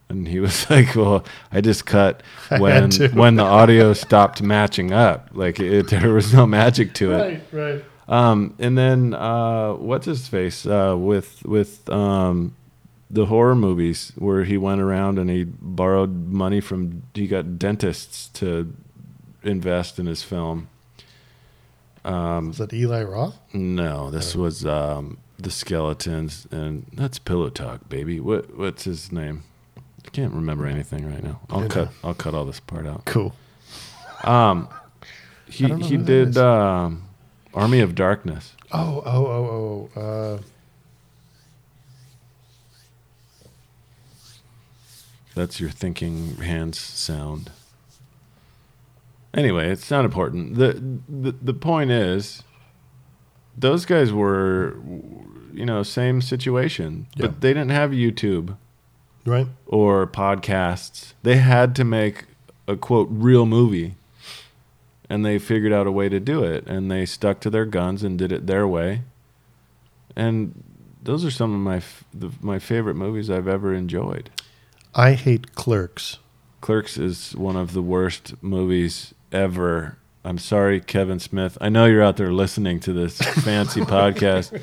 and 0.09 0.29
he 0.29 0.41
was 0.47 0.69
like, 0.71 0.95
"Well, 0.95 1.25
I 1.53 1.61
just 1.61 1.87
cut 1.87 2.23
when 2.59 2.93
when 3.15 3.37
the 3.37 3.43
audio 3.43 3.93
stopped 3.93 4.43
matching 4.43 4.93
up. 4.93 5.31
Like 5.33 5.59
it, 5.61 5.89
there 5.89 6.13
was 6.13 6.33
no 6.33 6.47
magic 6.47 6.95
to 6.95 7.13
it." 7.13 7.19
Right, 7.19 7.43
right. 7.53 7.85
Um, 8.07 8.55
and 8.59 8.77
then 8.77 9.15
uh, 9.15 9.73
what's 9.75 10.07
his 10.07 10.29
face 10.29 10.67
uh, 10.67 10.95
with 10.97 11.45
with 11.45 11.89
um, 11.91 12.55
the 13.15 13.27
horror 13.27 13.55
movies 13.55 14.13
where 14.17 14.45
he 14.45 14.57
went 14.59 14.81
around 14.81 15.19
and 15.19 15.31
he 15.31 15.45
borrowed 15.45 16.27
money 16.27 16.61
from 16.61 17.03
he 17.15 17.27
got 17.27 17.59
dentists 17.59 18.29
to 18.41 18.75
invest 19.43 19.99
in 19.99 20.07
his 20.07 20.23
film. 20.23 20.69
Um, 22.05 22.49
Was 22.49 22.59
that 22.59 22.73
Eli 22.73 23.03
Roth? 23.05 23.39
no, 23.55 24.11
this 24.11 24.35
was 24.35 24.67
um, 24.67 25.19
the 25.39 25.51
skeletons, 25.51 26.47
and 26.51 26.87
that's 26.93 27.19
Pillow 27.19 27.49
Talk, 27.51 27.89
baby. 27.89 28.21
What 28.21 28.57
what's 28.59 28.85
his 28.85 29.11
name? 29.11 29.45
I 30.07 30.11
can't 30.11 30.35
remember 30.35 30.67
anything 30.67 31.09
right 31.11 31.23
now. 31.23 31.41
I'll 31.49 31.69
cut. 31.69 31.89
I'll 32.03 32.15
cut 32.15 32.35
all 32.35 32.45
this 32.45 32.61
part 32.61 32.87
out. 32.87 33.05
Cool. 33.07 33.35
Um, 34.25 34.69
he 35.49 35.65
I 35.65 35.69
don't 35.69 35.79
know 35.81 35.87
he 35.87 35.95
who 35.97 36.03
that 36.03 36.13
is. 36.13 36.35
did 36.35 36.43
um, 36.45 37.05
Army 37.55 37.81
of 37.81 37.95
Darkness. 37.95 38.53
Oh, 38.73 39.03
oh, 39.07 39.27
oh, 39.27 39.91
oh. 39.97 40.01
Uh, 40.01 40.39
That's 45.35 45.59
your 45.61 45.71
thinking 45.71 46.37
hands 46.37 46.79
sound. 46.79 47.51
Anyway, 49.33 49.69
it's 49.71 49.91
not 49.91 50.05
important. 50.05 50.55
the 50.57 50.81
the 51.09 51.33
The 51.33 51.55
point 51.55 51.91
is, 51.91 52.43
those 53.57 53.85
guys 53.85 54.13
were, 54.13 54.77
you 55.53 55.67
know, 55.67 55.83
same 55.83 56.21
situation, 56.23 57.07
Yeah. 57.17 57.27
but 57.27 57.41
they 57.41 57.53
didn't 57.53 57.71
have 57.73 57.91
YouTube. 57.91 58.57
right. 59.27 59.47
or 59.67 60.07
podcasts. 60.07 61.15
They 61.23 61.39
had 61.39 61.75
to 61.77 61.85
make 61.85 62.27
a 62.69 62.77
quote 62.77 63.09
real 63.11 63.47
movie, 63.47 63.95
and 65.11 65.25
they 65.25 65.39
figured 65.39 65.73
out 65.73 65.87
a 65.87 65.93
way 65.93 66.09
to 66.11 66.21
do 66.21 66.45
it, 66.45 66.67
and 66.67 66.91
they 66.91 67.07
stuck 67.07 67.41
to 67.41 67.51
their 67.51 67.65
guns 67.65 68.03
and 68.05 68.19
did 68.19 68.31
it 68.33 68.47
their 68.47 68.69
way. 68.69 69.03
And 70.15 70.63
those 71.03 71.25
are 71.25 71.31
some 71.31 71.53
of 71.55 71.61
my 71.61 71.77
f- 71.79 72.05
the, 72.15 72.31
my 72.41 72.59
favorite 72.59 72.95
movies 72.95 73.29
I've 73.31 73.49
ever 73.49 73.75
enjoyed. 73.75 74.31
I 74.95 75.13
hate 75.13 75.55
Clerks. 75.55 76.19
Clerks 76.61 76.97
is 76.97 77.35
one 77.37 77.57
of 77.57 77.73
the 77.73 77.83
worst 77.83 78.35
movies 78.43 79.13
ever. 79.33 79.99
I'm 80.25 80.39
sorry, 80.39 80.81
Kevin 80.81 81.19
Smith. 81.19 81.59
I 81.61 81.69
know 81.69 81.85
you're 81.85 82.03
out 82.03 82.17
there 82.17 82.33
listening 82.33 82.81
to 82.81 82.93
this 82.93 83.19
fancy 83.19 83.81
podcast. 83.83 84.61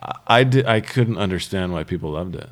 I, 0.00 0.12
I, 0.26 0.44
di- 0.44 0.64
I 0.64 0.80
couldn't 0.80 1.18
understand 1.18 1.72
why 1.72 1.82
people 1.82 2.12
loved 2.12 2.36
it. 2.36 2.50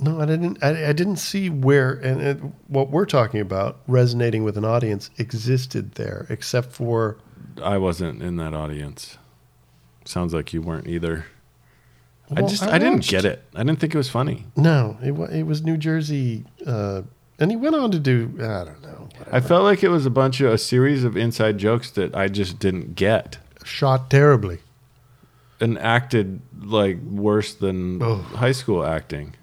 No, 0.00 0.20
I 0.20 0.26
didn't. 0.26 0.62
I, 0.62 0.88
I 0.88 0.92
didn't 0.92 1.16
see 1.16 1.48
where 1.48 1.92
and 1.92 2.20
it, 2.20 2.38
what 2.66 2.90
we're 2.90 3.06
talking 3.06 3.40
about 3.40 3.78
resonating 3.86 4.42
with 4.42 4.58
an 4.58 4.64
audience 4.64 5.10
existed 5.16 5.92
there, 5.92 6.26
except 6.28 6.72
for 6.72 7.18
I 7.62 7.78
wasn't 7.78 8.20
in 8.20 8.36
that 8.36 8.52
audience. 8.52 9.16
Sounds 10.04 10.34
like 10.34 10.52
you 10.52 10.60
weren't 10.60 10.88
either. 10.88 11.26
I 12.36 12.42
just 12.42 12.62
I, 12.62 12.78
didn't 12.78 13.04
get 13.06 13.24
it. 13.24 13.42
I 13.54 13.62
didn't 13.64 13.78
think 13.80 13.94
it 13.94 13.98
was 13.98 14.08
funny. 14.10 14.44
No, 14.56 14.96
it, 15.02 15.12
it 15.32 15.42
was 15.44 15.62
New 15.62 15.76
Jersey, 15.76 16.44
uh, 16.66 17.02
and 17.38 17.50
he 17.50 17.56
went 17.56 17.74
on 17.74 17.90
to 17.92 17.98
do 17.98 18.30
I 18.38 18.64
don't 18.64 18.82
know, 18.82 19.08
whatever. 19.18 19.36
I 19.36 19.40
felt 19.40 19.64
like 19.64 19.82
it 19.82 19.88
was 19.88 20.06
a 20.06 20.10
bunch 20.10 20.40
of 20.40 20.52
a 20.52 20.58
series 20.58 21.04
of 21.04 21.16
inside 21.16 21.58
jokes 21.58 21.90
that 21.92 22.14
I 22.16 22.28
just 22.28 22.58
didn't 22.58 22.94
get 22.94 23.38
shot 23.64 24.10
terribly. 24.10 24.58
and 25.60 25.78
acted 25.78 26.40
like 26.60 26.98
worse 27.02 27.54
than 27.54 28.02
Oh. 28.02 28.16
high 28.16 28.50
school 28.52 28.84
acting. 28.84 29.34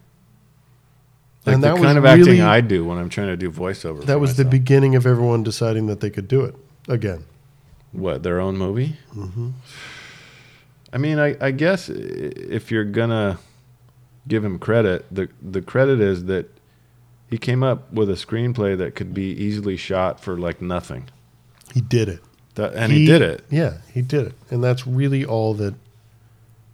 Like 1.46 1.56
And 1.56 1.64
the 1.64 1.74
kind 1.76 1.98
of 1.98 2.04
really- 2.04 2.22
acting 2.22 2.42
I 2.42 2.60
do 2.62 2.84
when 2.84 2.98
I'm 2.98 3.08
trying 3.10 3.28
to 3.28 3.38
do 3.38 3.50
voiceover. 3.50 4.04
That 4.06 4.20
was 4.20 4.36
the 4.36 4.44
beginning 4.46 4.96
of 4.96 5.06
everyone 5.06 5.44
deciding 5.44 5.88
that 5.88 6.02
they 6.02 6.10
could 6.10 6.28
do 6.28 6.44
it 6.44 6.56
again. 6.90 7.24
what 7.92 8.22
their 8.24 8.40
own 8.40 8.56
movie. 8.58 8.98
Mm-hmm. 9.16 9.50
I 10.92 10.98
mean, 10.98 11.20
I, 11.20 11.36
I 11.40 11.52
guess 11.52 11.90
if 11.90 12.72
you're 12.72 12.86
gonna 12.86 13.40
give 14.28 14.44
him 14.44 14.60
credit, 14.60 15.06
the 15.12 15.30
the 15.42 15.62
credit 15.62 16.00
is 16.02 16.26
that 16.26 16.50
he 17.30 17.38
came 17.38 17.64
up 17.64 17.92
with 17.94 18.10
a 18.10 18.14
screenplay 18.14 18.78
that 18.78 18.96
could 18.96 19.14
be 19.14 19.32
easily 19.32 19.78
shot 19.78 20.20
for 20.20 20.38
like 20.38 20.62
nothing. 20.62 21.10
He 21.74 21.82
did 21.82 22.10
it, 22.10 22.22
That, 22.56 22.74
and 22.74 22.92
he, 22.92 23.06
did 23.06 23.22
it. 23.22 23.46
Yeah, 23.52 23.78
he 23.94 24.02
did 24.02 24.28
it, 24.28 24.34
and 24.50 24.64
that's 24.64 24.88
really 24.88 25.24
all 25.24 25.54
that 25.56 25.76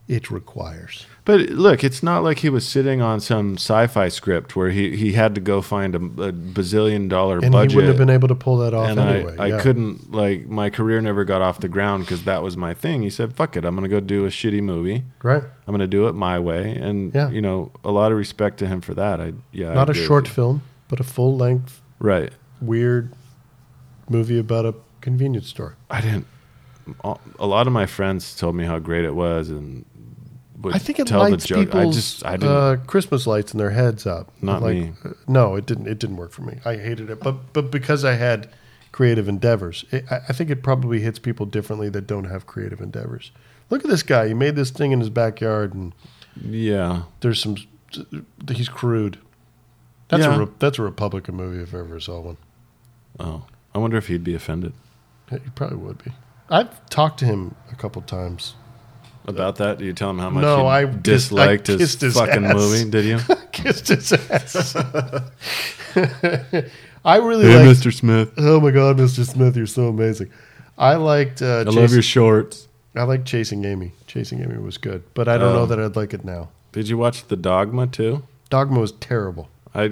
it 0.07 0.29
requires. 0.29 1.05
But 1.25 1.49
look, 1.49 1.83
it's 1.83 2.03
not 2.03 2.23
like 2.23 2.39
he 2.39 2.49
was 2.49 2.67
sitting 2.67 3.01
on 3.01 3.19
some 3.19 3.55
sci-fi 3.55 4.09
script 4.09 4.55
where 4.55 4.69
he, 4.69 4.95
he 4.95 5.13
had 5.13 5.33
to 5.33 5.41
go 5.41 5.61
find 5.63 5.95
a, 5.95 5.97
a 5.97 6.31
bazillion 6.31 7.09
dollar 7.09 7.39
And 7.39 7.51
budget. 7.51 7.71
he 7.71 7.75
wouldn't 7.77 7.89
have 7.97 7.97
been 7.97 8.13
able 8.13 8.27
to 8.27 8.35
pull 8.35 8.57
that 8.57 8.75
off 8.75 8.89
and 8.89 8.99
anyway. 8.99 9.35
I, 9.39 9.57
I 9.57 9.61
couldn't 9.61 10.11
like 10.11 10.45
my 10.45 10.69
career 10.69 11.01
never 11.01 11.25
got 11.25 11.41
off 11.41 11.59
the 11.59 11.67
ground 11.67 12.03
because 12.03 12.23
that 12.25 12.43
was 12.43 12.55
my 12.55 12.75
thing. 12.75 13.01
He 13.01 13.09
said, 13.09 13.33
"Fuck 13.33 13.57
it, 13.57 13.65
I'm 13.65 13.73
gonna 13.73 13.87
go 13.87 13.99
do 13.99 14.25
a 14.25 14.29
shitty 14.29 14.61
movie. 14.61 15.03
Right? 15.23 15.41
I'm 15.65 15.73
gonna 15.73 15.87
do 15.87 16.07
it 16.07 16.13
my 16.13 16.37
way." 16.39 16.75
And 16.75 17.13
Yeah. 17.15 17.31
you 17.31 17.41
know, 17.41 17.71
a 17.83 17.89
lot 17.91 18.11
of 18.11 18.17
respect 18.19 18.59
to 18.59 18.67
him 18.67 18.81
for 18.81 18.93
that. 18.93 19.19
I 19.19 19.33
yeah, 19.51 19.73
Not 19.73 19.89
a 19.89 19.93
short 19.95 20.27
film, 20.27 20.61
but 20.87 20.99
a 20.99 21.03
full 21.03 21.35
length, 21.35 21.81
right? 21.99 22.31
weird 22.61 23.11
movie 24.07 24.37
about 24.37 24.65
a 24.65 24.75
convenience 25.01 25.47
store. 25.47 25.75
I 25.89 26.01
didn't. 26.01 26.27
A 27.39 27.47
lot 27.47 27.65
of 27.65 27.73
my 27.73 27.87
friends 27.87 28.35
told 28.35 28.55
me 28.55 28.65
how 28.65 28.77
great 28.77 29.05
it 29.05 29.15
was, 29.15 29.49
and 29.49 29.85
would 30.65 30.75
I 30.75 30.79
think 30.79 30.99
it 30.99 31.07
tell 31.07 31.19
lights 31.21 31.43
the 31.43 31.47
joke. 31.47 31.57
I 31.59 31.65
people's 31.79 31.95
just 31.95 32.25
I 32.25 32.37
didn't. 32.37 32.55
uh, 32.55 32.75
Christmas 32.85 33.25
lights 33.25 33.53
in 33.53 33.57
their 33.57 33.69
heads 33.71 34.05
up. 34.05 34.31
Not 34.41 34.61
like, 34.61 34.75
me. 34.75 34.93
uh, 35.05 35.09
no, 35.27 35.55
it 35.55 35.65
didn't. 35.65 35.87
It 35.87 35.97
didn't 35.99 36.17
work 36.17 36.31
for 36.31 36.41
me. 36.41 36.59
I 36.65 36.75
hated 36.75 37.09
it, 37.09 37.19
but 37.21 37.53
but 37.53 37.71
because 37.71 38.03
I 38.03 38.13
had 38.15 38.49
creative 38.91 39.27
endeavors, 39.29 39.85
it, 39.91 40.03
I 40.11 40.17
I 40.29 40.33
think 40.33 40.49
it 40.49 40.61
probably 40.63 40.99
hits 41.01 41.19
people 41.19 41.45
differently 41.45 41.89
that 41.89 42.05
don't 42.07 42.25
have 42.25 42.45
creative 42.45 42.81
endeavors. 42.81 43.31
Look 43.69 43.83
at 43.83 43.89
this 43.89 44.03
guy. 44.03 44.27
He 44.27 44.33
made 44.33 44.55
this 44.55 44.69
thing 44.71 44.91
in 44.91 44.99
his 44.99 45.09
backyard, 45.09 45.73
and 45.73 45.93
yeah, 46.41 47.03
there's 47.21 47.41
some. 47.41 47.55
He's 48.51 48.69
crude. 48.69 49.17
That's 50.09 50.23
Yeah. 50.23 50.35
a 50.35 50.39
Re- 50.45 50.51
that's 50.59 50.77
a 50.77 50.83
Republican 50.83 51.35
movie 51.35 51.63
if 51.63 51.73
I 51.73 51.79
ever 51.79 51.99
saw 51.99 52.19
one. 52.19 52.37
Oh, 53.19 53.45
I 53.73 53.77
wonder 53.79 53.97
if 53.97 54.07
he'd 54.07 54.23
be 54.23 54.35
offended. 54.35 54.73
He 55.31 55.39
probably 55.55 55.77
would 55.77 56.03
be. 56.03 56.11
I've 56.49 56.87
talked 56.89 57.17
to 57.19 57.25
him 57.25 57.55
a 57.71 57.75
couple 57.75 58.01
times 58.03 58.53
about 59.27 59.55
that? 59.57 59.77
Did 59.79 59.85
you 59.85 59.93
tell 59.93 60.09
him 60.11 60.19
how 60.19 60.29
much 60.29 60.41
No, 60.43 60.61
you 60.61 60.65
I 60.67 60.85
kissed- 60.85 61.03
disliked 61.03 61.69
I 61.69 61.73
his, 61.73 61.81
kissed 61.81 62.01
his 62.01 62.13
fucking 62.15 62.45
ass. 62.45 62.53
movie? 62.55 62.89
Did 62.89 63.05
you? 63.05 63.19
kissed 63.51 63.87
his 63.87 64.11
ass. 64.13 64.75
I 67.05 67.17
really 67.17 67.45
hey, 67.45 67.65
liked. 67.67 67.79
Mr. 67.79 67.93
Smith, 67.93 68.33
Oh 68.37 68.59
my 68.59 68.71
God, 68.71 68.97
Mr. 68.97 69.25
Smith, 69.25 69.55
you're 69.55 69.67
so 69.67 69.87
amazing. 69.89 70.31
I 70.77 70.95
liked. 70.95 71.41
Uh, 71.41 71.59
I 71.61 71.63
Chas- 71.65 71.75
love 71.75 71.93
your 71.93 72.01
shorts. 72.01 72.67
I 72.95 73.03
liked 73.03 73.25
Chasing 73.25 73.63
Amy. 73.65 73.91
Chasing 74.07 74.41
Amy 74.41 74.57
was 74.57 74.77
good, 74.77 75.03
but 75.13 75.27
I 75.27 75.37
don't 75.37 75.53
know 75.53 75.61
Oh. 75.61 75.65
that 75.67 75.79
I'd 75.79 75.95
like 75.95 76.13
it 76.13 76.23
now. 76.25 76.49
Did 76.71 76.87
you 76.89 76.97
watch 76.97 77.27
The 77.27 77.35
Dogma 77.35 77.87
too? 77.87 78.23
Dogma 78.49 78.79
was 78.79 78.91
terrible. 78.93 79.49
I 79.73 79.91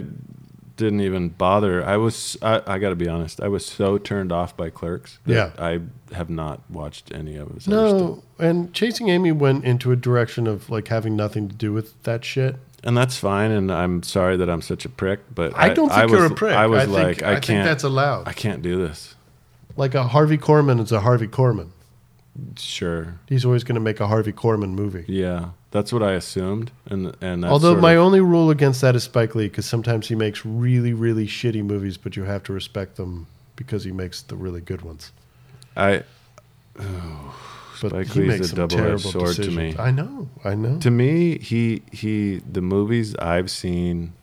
didn't 0.75 1.01
even 1.01 1.29
bother. 1.29 1.86
I 1.86 1.97
was. 1.97 2.38
I, 2.41 2.62
I 2.65 2.79
got 2.79 2.89
to 2.89 2.95
be 2.95 3.07
honest. 3.07 3.39
I 3.41 3.47
was 3.47 3.65
so 3.65 3.97
turned 3.97 4.31
off 4.31 4.55
by 4.57 4.69
Clerks. 4.69 5.19
That 5.25 5.33
Yeah. 5.33 5.51
I 5.63 5.81
have 6.15 6.29
not 6.29 6.62
watched 6.69 7.12
any 7.13 7.36
of 7.36 7.49
stuff. 7.59 7.67
No, 7.67 8.23
and 8.39 8.73
Chasing 8.73 9.09
Amy 9.09 9.31
went 9.31 9.65
into 9.65 9.91
a 9.91 9.95
direction 9.95 10.47
of 10.47 10.69
like 10.69 10.88
having 10.88 11.15
nothing 11.15 11.47
to 11.49 11.55
do 11.55 11.73
with 11.73 12.01
that 12.03 12.25
shit. 12.25 12.55
and 12.83 12.97
that's 12.97 13.17
fine. 13.17 13.51
And 13.51 13.71
I'm 13.71 14.03
sorry 14.03 14.36
that 14.38 14.49
I'm 14.49 14.62
such 14.62 14.83
a 14.86 14.89
prick. 14.89 15.19
But 15.33 15.53
I 15.55 15.69
don't 15.73 15.89
think 15.89 16.12
was, 16.12 16.19
you're 16.19 16.25
a 16.25 16.36
prick. 16.36 16.53
I 16.55 16.67
was 16.67 16.83
think, 16.83 16.93
like, 16.93 17.23
I, 17.23 17.29
I 17.29 17.33
can't. 17.36 17.45
think 17.45 17.63
that's 17.65 17.83
allowed. 17.83 18.27
I 18.27 18.33
can't 18.33 18.62
do 18.62 18.77
this. 18.86 19.15
like 19.77 19.93
a 19.95 20.03
Harvey 20.03 20.38
Korman 20.38 20.81
is 20.81 20.91
a 20.91 20.99
Harvey 21.01 21.27
Korman. 21.27 21.69
Sure. 22.57 23.19
He's 23.29 23.45
always 23.45 23.63
going 23.63 23.75
to 23.75 23.81
make 23.81 23.99
a 23.99 24.07
Harvey 24.07 24.33
Korman 24.33 24.71
movie. 24.71 25.05
Yeah, 25.07 25.49
that's 25.71 25.93
what 25.93 26.01
I 26.01 26.13
assumed. 26.13 26.71
And 26.87 27.15
and 27.21 27.43
that's 27.43 27.51
Although 27.51 27.75
my 27.79 27.93
of- 27.93 27.99
only 28.05 28.21
rule 28.21 28.49
against 28.49 28.81
that 28.81 28.95
is 28.95 29.03
Spike 29.03 29.35
Lee, 29.35 29.47
because 29.49 29.65
sometimes 29.67 30.07
he 30.07 30.15
makes 30.15 30.43
really, 30.45 30.93
really 30.93 31.27
shitty 31.27 31.63
movies, 31.63 31.97
but 31.97 32.15
you 32.15 32.23
have 32.23 32.41
to 32.43 32.53
respect 32.53 32.95
them 32.97 33.27
because 33.55 33.83
he 33.83 33.91
makes 33.91 34.21
the 34.23 34.35
really 34.35 34.61
good 34.61 34.81
ones. 34.81 35.11
I 35.77 36.03
But 36.75 37.89
Spike 37.89 38.07
he 38.07 38.21
Lee's 38.21 38.39
makes 38.39 38.51
a 38.51 38.55
double-edged 38.55 39.01
sword 39.01 39.35
to 39.35 39.51
me. 39.51 39.75
I 39.77 39.91
know, 39.91 40.27
I 40.43 40.55
know. 40.55 40.79
to 40.79 40.89
me 40.89 41.37
he 41.37 41.83
he 41.91 42.41
the 42.51 42.61
movies 42.61 43.15
I've 43.17 43.51
seen. 43.51 44.13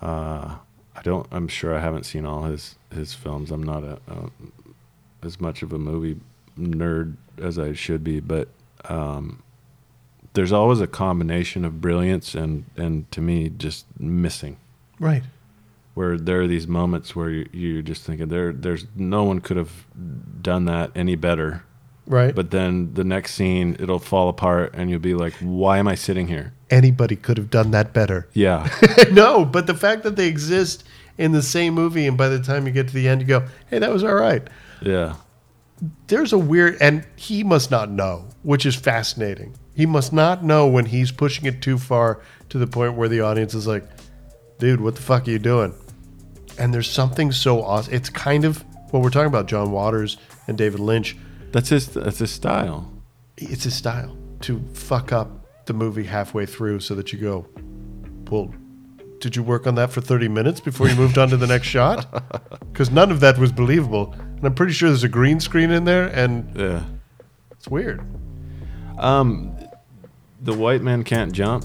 Uh, 0.00 0.56
I 0.96 1.02
don't. 1.02 1.26
I'm 1.30 1.46
sure 1.48 1.74
I 1.76 1.80
haven't 1.80 2.04
seen 2.04 2.24
all 2.26 2.44
his 2.44 2.76
his 2.92 3.14
films. 3.14 3.50
I'm 3.52 3.62
not 3.62 3.84
a, 3.84 3.98
a 4.08 4.30
as 5.24 5.40
much 5.40 5.62
of 5.62 5.72
a 5.72 5.78
movie 5.78 6.18
nerd 6.58 7.16
as 7.38 7.58
I 7.58 7.72
should 7.72 8.04
be, 8.04 8.20
but 8.20 8.48
um, 8.84 9.42
there's 10.34 10.52
always 10.52 10.80
a 10.80 10.86
combination 10.86 11.64
of 11.64 11.80
brilliance 11.80 12.34
and 12.34 12.64
and 12.76 13.10
to 13.12 13.20
me 13.20 13.48
just 13.50 13.86
missing. 13.98 14.56
right. 14.98 15.22
Where 15.94 16.16
there 16.16 16.40
are 16.40 16.46
these 16.46 16.66
moments 16.66 17.14
where 17.14 17.28
you, 17.28 17.46
you're 17.52 17.82
just 17.82 18.02
thinking 18.04 18.28
there 18.28 18.50
there's 18.50 18.86
no 18.96 19.24
one 19.24 19.40
could 19.40 19.58
have 19.58 19.84
done 20.40 20.64
that 20.64 20.90
any 20.94 21.16
better. 21.16 21.64
Right. 22.06 22.34
But 22.34 22.50
then 22.50 22.94
the 22.94 23.04
next 23.04 23.34
scene 23.34 23.76
it'll 23.78 23.98
fall 23.98 24.30
apart 24.30 24.72
and 24.74 24.88
you'll 24.88 25.00
be 25.00 25.14
like, 25.14 25.34
why 25.34 25.76
am 25.76 25.86
I 25.86 25.94
sitting 25.94 26.28
here? 26.28 26.54
Anybody 26.70 27.14
could 27.14 27.36
have 27.36 27.50
done 27.50 27.72
that 27.72 27.92
better. 27.92 28.26
Yeah. 28.32 28.70
no, 29.12 29.44
but 29.44 29.66
the 29.66 29.74
fact 29.74 30.02
that 30.04 30.16
they 30.16 30.28
exist 30.28 30.84
in 31.18 31.32
the 31.32 31.42
same 31.42 31.74
movie, 31.74 32.06
and 32.06 32.16
by 32.16 32.28
the 32.28 32.40
time 32.40 32.66
you 32.66 32.72
get 32.72 32.88
to 32.88 32.94
the 32.94 33.06
end, 33.06 33.20
you 33.20 33.26
go, 33.26 33.44
"Hey, 33.68 33.78
that 33.78 33.90
was 33.92 34.02
all 34.02 34.14
right." 34.14 34.42
Yeah. 34.80 35.16
There's 36.06 36.32
a 36.32 36.38
weird, 36.38 36.76
and 36.80 37.04
he 37.16 37.42
must 37.42 37.70
not 37.70 37.90
know, 37.90 38.28
which 38.42 38.66
is 38.66 38.76
fascinating. 38.76 39.56
He 39.74 39.86
must 39.86 40.12
not 40.12 40.44
know 40.44 40.66
when 40.66 40.86
he's 40.86 41.10
pushing 41.10 41.46
it 41.46 41.60
too 41.62 41.78
far 41.78 42.20
to 42.50 42.58
the 42.58 42.66
point 42.66 42.94
where 42.94 43.08
the 43.08 43.20
audience 43.20 43.54
is 43.54 43.66
like, 43.66 43.84
"Dude, 44.58 44.80
what 44.80 44.94
the 44.94 45.02
fuck 45.02 45.26
are 45.26 45.30
you 45.30 45.38
doing?" 45.38 45.74
And 46.58 46.72
there's 46.72 46.90
something 46.90 47.32
so 47.32 47.62
awesome. 47.62 47.94
It's 47.94 48.10
kind 48.10 48.44
of 48.44 48.64
what 48.90 49.02
we're 49.02 49.10
talking 49.10 49.26
about, 49.26 49.46
John 49.46 49.72
Waters 49.72 50.18
and 50.46 50.56
David 50.56 50.80
Lynch. 50.80 51.16
That's 51.50 51.70
his 51.70 51.88
that's 51.88 52.18
his 52.18 52.30
style. 52.30 52.92
It's 53.36 53.64
his 53.64 53.74
style 53.74 54.16
to 54.42 54.62
fuck 54.74 55.12
up 55.12 55.46
the 55.66 55.72
movie 55.72 56.04
halfway 56.04 56.46
through 56.46 56.80
so 56.80 56.94
that 56.94 57.12
you 57.12 57.18
go, 57.18 57.46
well, 58.30 58.52
did 59.20 59.36
you 59.36 59.42
work 59.42 59.66
on 59.66 59.76
that 59.76 59.90
for 59.90 60.00
30 60.00 60.28
minutes 60.28 60.60
before 60.60 60.88
you 60.88 60.96
moved 60.96 61.16
on 61.16 61.28
to 61.28 61.36
the 61.36 61.46
next 61.46 61.66
shot? 61.66 62.06
Because 62.72 62.90
none 62.90 63.10
of 63.10 63.20
that 63.20 63.36
was 63.36 63.52
believable. 63.52 64.14
And 64.42 64.48
I'm 64.48 64.54
pretty 64.56 64.72
sure 64.72 64.88
there's 64.88 65.04
a 65.04 65.08
green 65.08 65.38
screen 65.38 65.70
in 65.70 65.84
there, 65.84 66.08
and 66.08 66.50
Yeah. 66.58 66.82
it's 67.52 67.68
weird. 67.68 68.00
Um 68.98 69.56
The 70.42 70.52
White 70.52 70.82
Man 70.82 71.04
Can't 71.04 71.30
Jump. 71.30 71.64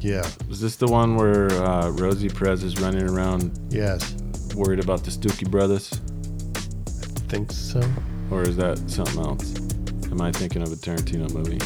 Yeah. 0.00 0.26
Is 0.50 0.60
this 0.60 0.74
the 0.74 0.88
one 0.88 1.14
where 1.14 1.48
uh, 1.52 1.90
Rosie 1.90 2.28
Perez 2.28 2.64
is 2.64 2.80
running 2.80 3.08
around 3.08 3.56
Yes. 3.70 4.16
worried 4.56 4.80
about 4.80 5.04
the 5.04 5.12
Stucci 5.12 5.48
Brothers? 5.48 5.92
I 6.56 7.20
think 7.30 7.52
so. 7.52 7.80
Or 8.32 8.42
is 8.42 8.56
that 8.56 8.78
something 8.90 9.20
else? 9.20 9.54
Am 10.10 10.20
I 10.20 10.32
thinking 10.32 10.62
of 10.62 10.72
a 10.72 10.76
Tarantino 10.76 11.32
movie? 11.32 11.60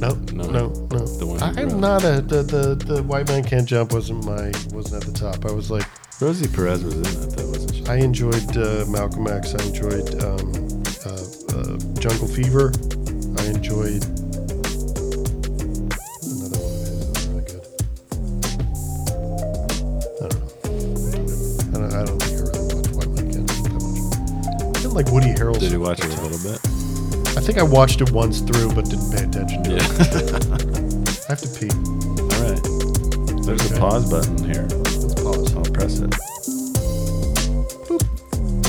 No, 0.00 0.14
No. 0.32 0.48
no, 0.48 0.68
no. 0.92 1.04
The 1.18 1.26
one. 1.26 1.42
I'm 1.42 1.80
not 1.80 2.04
a 2.04 2.20
the, 2.22 2.42
the 2.44 2.74
the 2.94 3.02
white 3.02 3.26
man 3.28 3.42
can't 3.42 3.66
jump 3.66 3.92
wasn't 3.92 4.24
my 4.24 4.52
wasn't 4.72 5.02
at 5.04 5.12
the 5.12 5.18
top. 5.18 5.44
I 5.44 5.50
was 5.52 5.68
like 5.72 5.84
Rosie 6.20 6.48
Perez 6.48 6.84
was 6.84 6.94
in 6.96 7.02
that 7.02 7.30
though, 7.36 7.48
wasn't 7.48 7.74
she? 7.76 7.86
I 7.86 7.96
enjoyed 7.96 8.56
uh, 8.56 8.84
Malcolm 8.88 9.26
X. 9.26 9.54
I 9.54 9.64
enjoyed 9.64 10.22
um, 10.22 10.52
uh, 11.06 11.24
uh, 11.56 11.78
Jungle 11.98 12.28
Fever. 12.28 12.72
I 13.40 13.44
enjoyed 13.48 14.04
another 16.28 16.60
one 16.60 16.76
of 16.76 16.84
his 16.84 16.92
that 17.00 17.08
was 17.08 17.24
really 17.28 17.44
good. 17.48 17.64
I 20.20 20.28
don't 20.28 20.40
know. 20.40 20.48
I 21.72 21.80
don't, 21.80 21.94
I 21.94 22.04
don't 22.04 22.20
think 22.20 22.36
I 22.36 22.44
really 22.44 22.68
watched 22.68 22.92
White 22.96 23.08
Man 23.16 23.24
Can't 23.32 23.48
that 23.48 23.72
much. 23.72 24.76
I 24.76 24.80
didn't 24.82 24.94
like 24.94 25.08
Woody 25.10 25.32
Harrelson. 25.32 25.60
Did 25.60 25.72
you 25.72 25.80
watch 25.80 26.00
it 26.00 26.12
a 26.18 26.20
little 26.20 26.42
bit? 26.44 26.60
I 27.36 27.40
think 27.40 27.56
I 27.56 27.62
watched 27.62 28.02
it 28.02 28.10
once 28.12 28.40
through, 28.40 28.74
but 28.74 28.84
didn't 28.90 29.10
pay 29.10 29.24
attention 29.24 29.62
to 29.64 29.70
Yeah. 29.70 29.76
it. 29.80 29.88
I 31.24 31.32
have 31.32 31.40
to 31.40 31.48
pee. 31.56 31.70
All 31.72 32.28
right. 32.44 32.60
There's 33.46 33.64
Okay. 33.72 33.76
a 33.76 33.80
pause 33.80 34.10
button 34.10 34.36
here. 34.52 34.68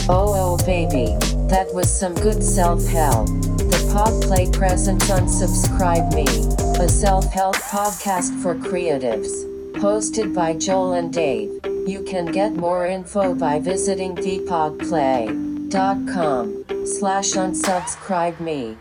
Oh 0.09 0.33
oh 0.35 0.57
baby, 0.65 1.15
that 1.47 1.73
was 1.73 1.89
some 1.89 2.13
good 2.15 2.43
self-help. 2.43 3.27
The 3.27 3.89
Pod 3.93 4.21
Play 4.23 4.49
presents 4.51 5.09
Unsubscribe 5.09 6.13
Me, 6.13 6.25
a 6.83 6.89
self-help 6.89 7.55
podcast 7.55 8.37
for 8.41 8.55
creatives. 8.55 9.45
Hosted 9.75 10.33
by 10.33 10.55
Joel 10.55 10.93
and 10.93 11.13
Dave. 11.13 11.59
You 11.87 12.03
can 12.03 12.25
get 12.25 12.55
more 12.55 12.85
info 12.85 13.33
by 13.33 13.59
visiting 13.59 14.15
thepodplay.com 14.15 16.65
slash 16.85 17.31
unsubscribe 17.33 18.39
me. 18.39 18.77